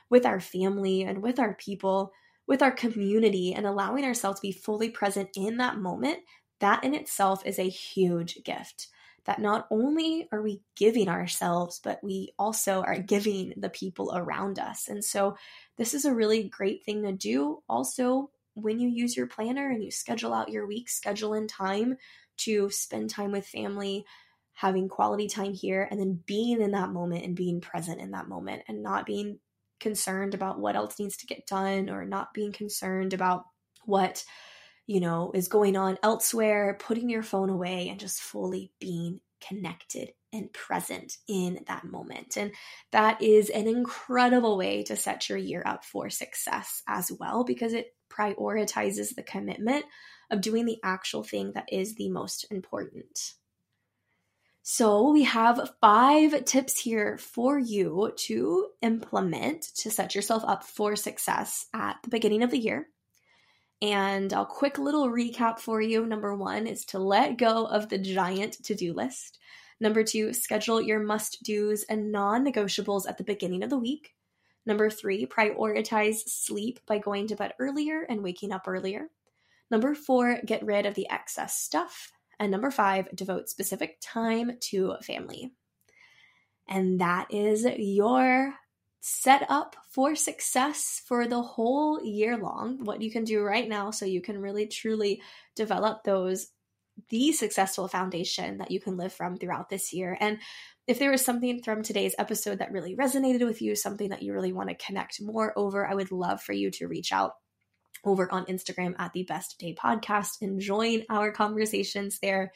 with 0.10 0.26
our 0.26 0.40
family 0.40 1.04
and 1.04 1.22
with 1.22 1.40
our 1.40 1.54
people, 1.54 2.12
with 2.48 2.62
our 2.62 2.72
community 2.72 3.54
and 3.54 3.66
allowing 3.66 4.04
ourselves 4.04 4.40
to 4.40 4.48
be 4.48 4.52
fully 4.52 4.90
present 4.90 5.30
in 5.36 5.58
that 5.58 5.78
moment, 5.78 6.20
that 6.60 6.84
in 6.84 6.94
itself 6.94 7.46
is 7.46 7.60
a 7.60 7.70
huge 7.70 8.44
gift. 8.44 8.88
That 9.26 9.40
not 9.40 9.68
only 9.72 10.28
are 10.32 10.42
we 10.42 10.62
giving 10.76 11.10
ourselves, 11.10 11.80
but 11.84 12.04
we 12.04 12.34
also 12.38 12.82
are 12.82 13.00
giving 13.00 13.54
the 13.58 13.70
people 13.70 14.12
around 14.16 14.60
us. 14.60 14.88
And 14.88 15.04
so, 15.04 15.36
this 15.78 15.94
is 15.94 16.06
a 16.06 16.14
really 16.14 16.44
great 16.44 16.86
thing 16.86 17.04
to 17.04 17.12
do. 17.12 17.64
Also, 17.68 18.30
when 18.56 18.80
you 18.80 18.88
use 18.88 19.18
your 19.18 19.28
planner 19.28 19.70
and 19.70 19.84
you 19.84 19.92
schedule 19.92 20.34
out 20.34 20.50
your 20.50 20.66
week, 20.66 20.90
schedule 20.90 21.34
in 21.34 21.48
time 21.48 21.98
to 22.38 22.70
spend 22.70 23.10
time 23.10 23.32
with 23.32 23.48
family, 23.48 24.06
having 24.54 24.88
quality 24.88 25.28
time 25.28 25.54
here, 25.54 25.88
and 25.90 26.00
then 26.00 26.20
being 26.26 26.62
in 26.62 26.72
that 26.72 26.92
moment 26.92 27.26
and 27.26 27.36
being 27.36 27.62
present 27.62 28.00
in 28.00 28.12
that 28.12 28.30
moment 28.30 28.64
and 28.68 28.82
not 28.82 29.06
being 29.06 29.40
concerned 29.80 30.34
about 30.34 30.60
what 30.60 30.76
else 30.76 31.00
needs 31.00 31.18
to 31.18 31.28
get 31.28 31.46
done 31.48 31.90
or 31.90 32.06
not 32.06 32.34
being 32.34 32.54
concerned 32.54 33.14
about 33.14 33.46
what 33.84 34.24
you 34.88 35.00
know, 35.00 35.32
is 35.34 35.48
going 35.48 35.76
on 35.76 35.98
elsewhere, 36.04 36.78
putting 36.80 37.10
your 37.10 37.24
phone 37.24 37.50
away 37.50 37.90
and 37.90 38.00
just 38.00 38.22
fully 38.22 38.72
being 38.80 39.20
connected 39.42 40.12
and 40.34 40.52
present 40.54 41.18
in 41.28 41.64
that 41.68 41.86
moment. 41.86 42.38
And 42.38 42.52
that 42.92 43.22
is 43.22 43.50
an 43.50 43.68
incredible 43.68 44.58
way 44.58 44.84
to 44.84 44.96
set 44.96 45.30
your 45.30 45.38
year 45.38 45.64
up 45.66 45.86
for 45.86 46.10
success 46.10 46.84
as 46.88 47.12
well, 47.20 47.44
because 47.44 47.74
it 47.74 47.96
prioritizes 48.12 49.16
the 49.16 49.24
commitment 49.24 49.86
of 50.32 50.42
doing 50.42 50.66
the 50.66 50.80
actual 50.84 51.24
thing 51.24 51.52
that 51.54 51.70
is 51.72 51.96
the 51.96 52.10
most 52.10 52.46
important. 52.52 53.34
So, 54.68 55.12
we 55.12 55.24
have 55.24 55.76
five 55.80 56.44
tips 56.46 56.80
here 56.80 57.20
for 57.20 57.60
you 57.60 58.12
to 58.16 58.70
implement 58.82 59.62
to 59.76 59.92
set 59.92 60.16
yourself 60.16 60.44
up 60.44 60.64
for 60.64 60.96
success 60.96 61.68
at 61.72 61.98
the 62.02 62.10
beginning 62.10 62.42
of 62.42 62.50
the 62.50 62.58
year. 62.58 62.88
And 63.92 64.34
I'll 64.34 64.48
quick 64.48 64.80
little 64.80 65.10
recap 65.10 65.60
for 65.60 65.80
you. 65.80 66.08
Number 66.08 66.36
one 66.36 66.66
is 66.66 66.86
to 66.86 66.98
let 66.98 67.38
go 67.38 67.66
of 67.66 67.88
the 67.88 68.00
giant 68.00 68.54
to 68.64 68.74
do 68.74 68.94
list. 68.94 69.38
Number 69.80 70.04
two, 70.04 70.34
schedule 70.34 70.82
your 70.82 71.00
must 71.00 71.44
do's 71.44 71.84
and 71.84 72.12
non 72.12 72.44
negotiables 72.44 73.08
at 73.08 73.20
the 73.20 73.24
beginning 73.24 73.64
of 73.64 73.70
the 73.70 73.78
week. 73.78 74.16
Number 74.66 74.90
three, 74.90 75.28
prioritize 75.28 76.28
sleep 76.28 76.80
by 76.88 76.98
going 76.98 77.28
to 77.28 77.36
bed 77.36 77.54
earlier 77.60 78.02
and 78.10 78.24
waking 78.24 78.52
up 78.52 78.64
earlier. 78.68 79.10
Number 79.70 79.94
four, 79.94 80.40
get 80.44 80.66
rid 80.66 80.88
of 80.88 80.96
the 80.96 81.08
excess 81.12 81.56
stuff. 81.56 82.12
And 82.40 82.52
number 82.52 82.72
five, 82.72 83.16
devote 83.16 83.50
specific 83.50 83.98
time 84.02 84.58
to 84.72 84.96
family. 85.04 85.52
And 86.68 87.00
that 87.02 87.28
is 87.30 87.68
your 87.78 88.56
set 89.08 89.46
up 89.50 89.76
for 89.92 90.16
success 90.16 91.00
for 91.06 91.28
the 91.28 91.40
whole 91.40 92.04
year 92.04 92.38
long. 92.38 92.84
What 92.84 93.04
you 93.04 93.12
can 93.12 93.24
do 93.24 93.44
right 93.44 93.70
now 93.70 93.92
so 93.92 94.04
you 94.04 94.20
can 94.20 94.42
really 94.42 94.66
truly 94.66 95.22
develop 95.56 96.04
those 96.04 96.48
the 97.10 97.32
successful 97.32 97.88
foundation 97.88 98.58
that 98.58 98.72
you 98.72 98.80
can 98.80 98.98
live 98.98 99.14
from 99.14 99.38
throughout 99.38 99.70
this 99.70 99.94
year. 99.94 100.18
And 100.20 100.40
if 100.88 100.98
there 100.98 101.12
was 101.12 101.24
something 101.24 101.62
from 101.62 101.84
today's 101.84 102.16
episode 102.18 102.58
that 102.58 102.72
really 102.72 102.96
resonated 102.96 103.46
with 103.46 103.62
you, 103.62 103.76
something 103.76 104.10
that 104.10 104.24
you 104.24 104.34
really 104.34 104.54
want 104.54 104.70
to 104.70 104.86
connect 104.86 105.22
more 105.22 105.54
over, 105.56 105.86
I 105.86 105.94
would 105.94 106.12
love 106.12 106.42
for 106.42 106.54
you 106.54 106.72
to 106.72 106.88
reach 106.88 107.12
out 107.12 107.34
over 108.04 108.32
on 108.34 108.46
Instagram 108.46 108.96
at 108.98 109.14
the 109.14 109.22
Best 109.22 109.60
Day 109.60 109.76
Podcast 109.80 110.42
and 110.42 110.60
join 110.60 111.04
our 111.12 111.32
conversations 111.32 112.18
there 112.24 112.52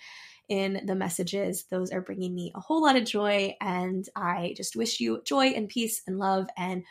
in 0.50 0.82
the 0.86 0.96
messages. 0.96 1.66
Those 1.70 1.92
are 1.92 2.02
bringing 2.02 2.34
me 2.36 2.52
a 2.56 2.60
whole 2.60 2.82
lot 2.82 2.96
of 2.96 3.06
joy. 3.06 3.56
And 3.62 4.08
I 4.16 4.54
just 4.58 4.76
wish 4.76 5.00
you 5.00 5.22
joy 5.24 5.48
and 5.48 5.70
peace 5.70 6.02
and 6.08 6.20
love 6.20 6.48
and 6.58 6.84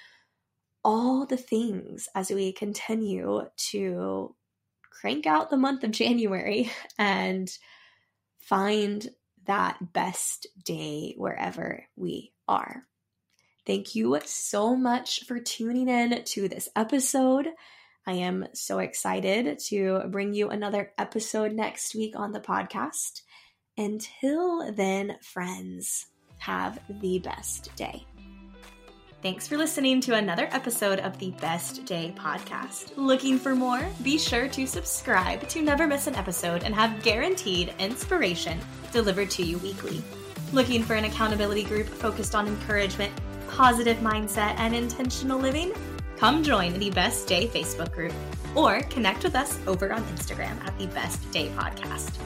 all 0.85 1.27
the 1.27 1.37
things 1.37 2.09
as 2.15 2.31
we 2.31 2.53
continue 2.53 3.43
to 3.71 4.35
crank 4.91 5.27
out 5.27 5.51
the 5.51 5.57
month 5.57 5.85
of 5.85 5.91
January 5.91 6.71
and 6.99 7.51
find 8.41 9.09
that 9.47 9.93
best 9.93 10.47
day 10.65 11.15
wherever 11.17 11.85
we 11.97 12.33
are. 12.47 12.85
Thank 13.67 13.95
you 13.95 14.19
so 14.25 14.75
much 14.75 15.25
for 15.25 15.39
tuning 15.39 15.89
in 15.89 16.25
to 16.25 16.49
this 16.49 16.69
episode. 16.75 17.49
I 18.07 18.13
am 18.13 18.47
so 18.55 18.79
excited 18.79 19.59
to 19.67 20.05
bring 20.09 20.33
you 20.33 20.49
another 20.49 20.93
episode 20.97 21.53
next 21.53 21.95
week 21.95 22.15
on 22.17 22.33
the 22.33 22.41
podcast. 22.41 23.21
Until 23.79 24.73
then, 24.73 25.17
friends, 25.23 26.07
have 26.39 26.81
the 27.01 27.21
best 27.21 27.75
day. 27.77 28.05
Thanks 29.23 29.47
for 29.47 29.57
listening 29.57 30.01
to 30.03 30.15
another 30.15 30.49
episode 30.51 30.99
of 30.99 31.17
the 31.19 31.31
Best 31.41 31.85
Day 31.85 32.13
podcast. 32.17 32.93
Looking 32.97 33.39
for 33.39 33.55
more? 33.55 33.87
Be 34.03 34.19
sure 34.19 34.49
to 34.49 34.67
subscribe 34.67 35.49
to 35.49 35.63
never 35.63 35.87
miss 35.87 36.09
an 36.09 36.17
episode 36.17 36.65
and 36.65 36.75
have 36.75 37.03
guaranteed 37.05 37.73
inspiration 37.79 38.59
delivered 38.91 39.31
to 39.31 39.45
you 39.45 39.59
weekly. 39.59 40.03
Looking 40.53 40.83
for 40.83 40.95
an 40.95 41.05
accountability 41.05 41.63
group 41.63 41.87
focused 41.87 42.35
on 42.35 42.49
encouragement, 42.49 43.13
positive 43.49 43.99
mindset, 43.99 44.59
and 44.59 44.75
intentional 44.75 45.39
living? 45.39 45.73
Come 46.17 46.43
join 46.43 46.77
the 46.81 46.91
Best 46.91 47.29
Day 47.29 47.47
Facebook 47.47 47.93
group 47.93 48.13
or 48.57 48.81
connect 48.83 49.23
with 49.23 49.37
us 49.37 49.57
over 49.69 49.93
on 49.93 50.03
Instagram 50.07 50.61
at 50.67 50.77
the 50.81 50.89
Best 50.89 51.31
Day 51.31 51.49
Podcast. 51.57 52.19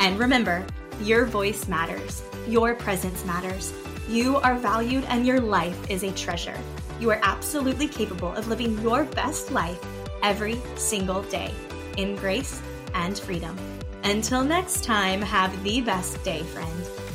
And 0.00 0.18
remember, 0.18 0.64
your 1.00 1.24
voice 1.26 1.68
matters, 1.68 2.22
your 2.46 2.74
presence 2.74 3.24
matters 3.24 3.72
you 4.08 4.38
are 4.38 4.54
valued 4.54 5.04
and 5.08 5.26
your 5.26 5.38
life 5.38 5.90
is 5.90 6.02
a 6.02 6.10
treasure. 6.12 6.58
You 6.98 7.10
are 7.10 7.20
absolutely 7.22 7.86
capable 7.86 8.32
of 8.32 8.48
living 8.48 8.80
your 8.80 9.04
best 9.04 9.52
life 9.52 9.78
every 10.22 10.58
single 10.76 11.22
day 11.24 11.52
in 11.98 12.16
grace 12.16 12.62
and 12.94 13.18
freedom. 13.18 13.54
Until 14.04 14.42
next 14.42 14.82
time, 14.82 15.20
have 15.20 15.62
the 15.62 15.82
best 15.82 16.22
day, 16.24 16.42
friend. 16.42 17.07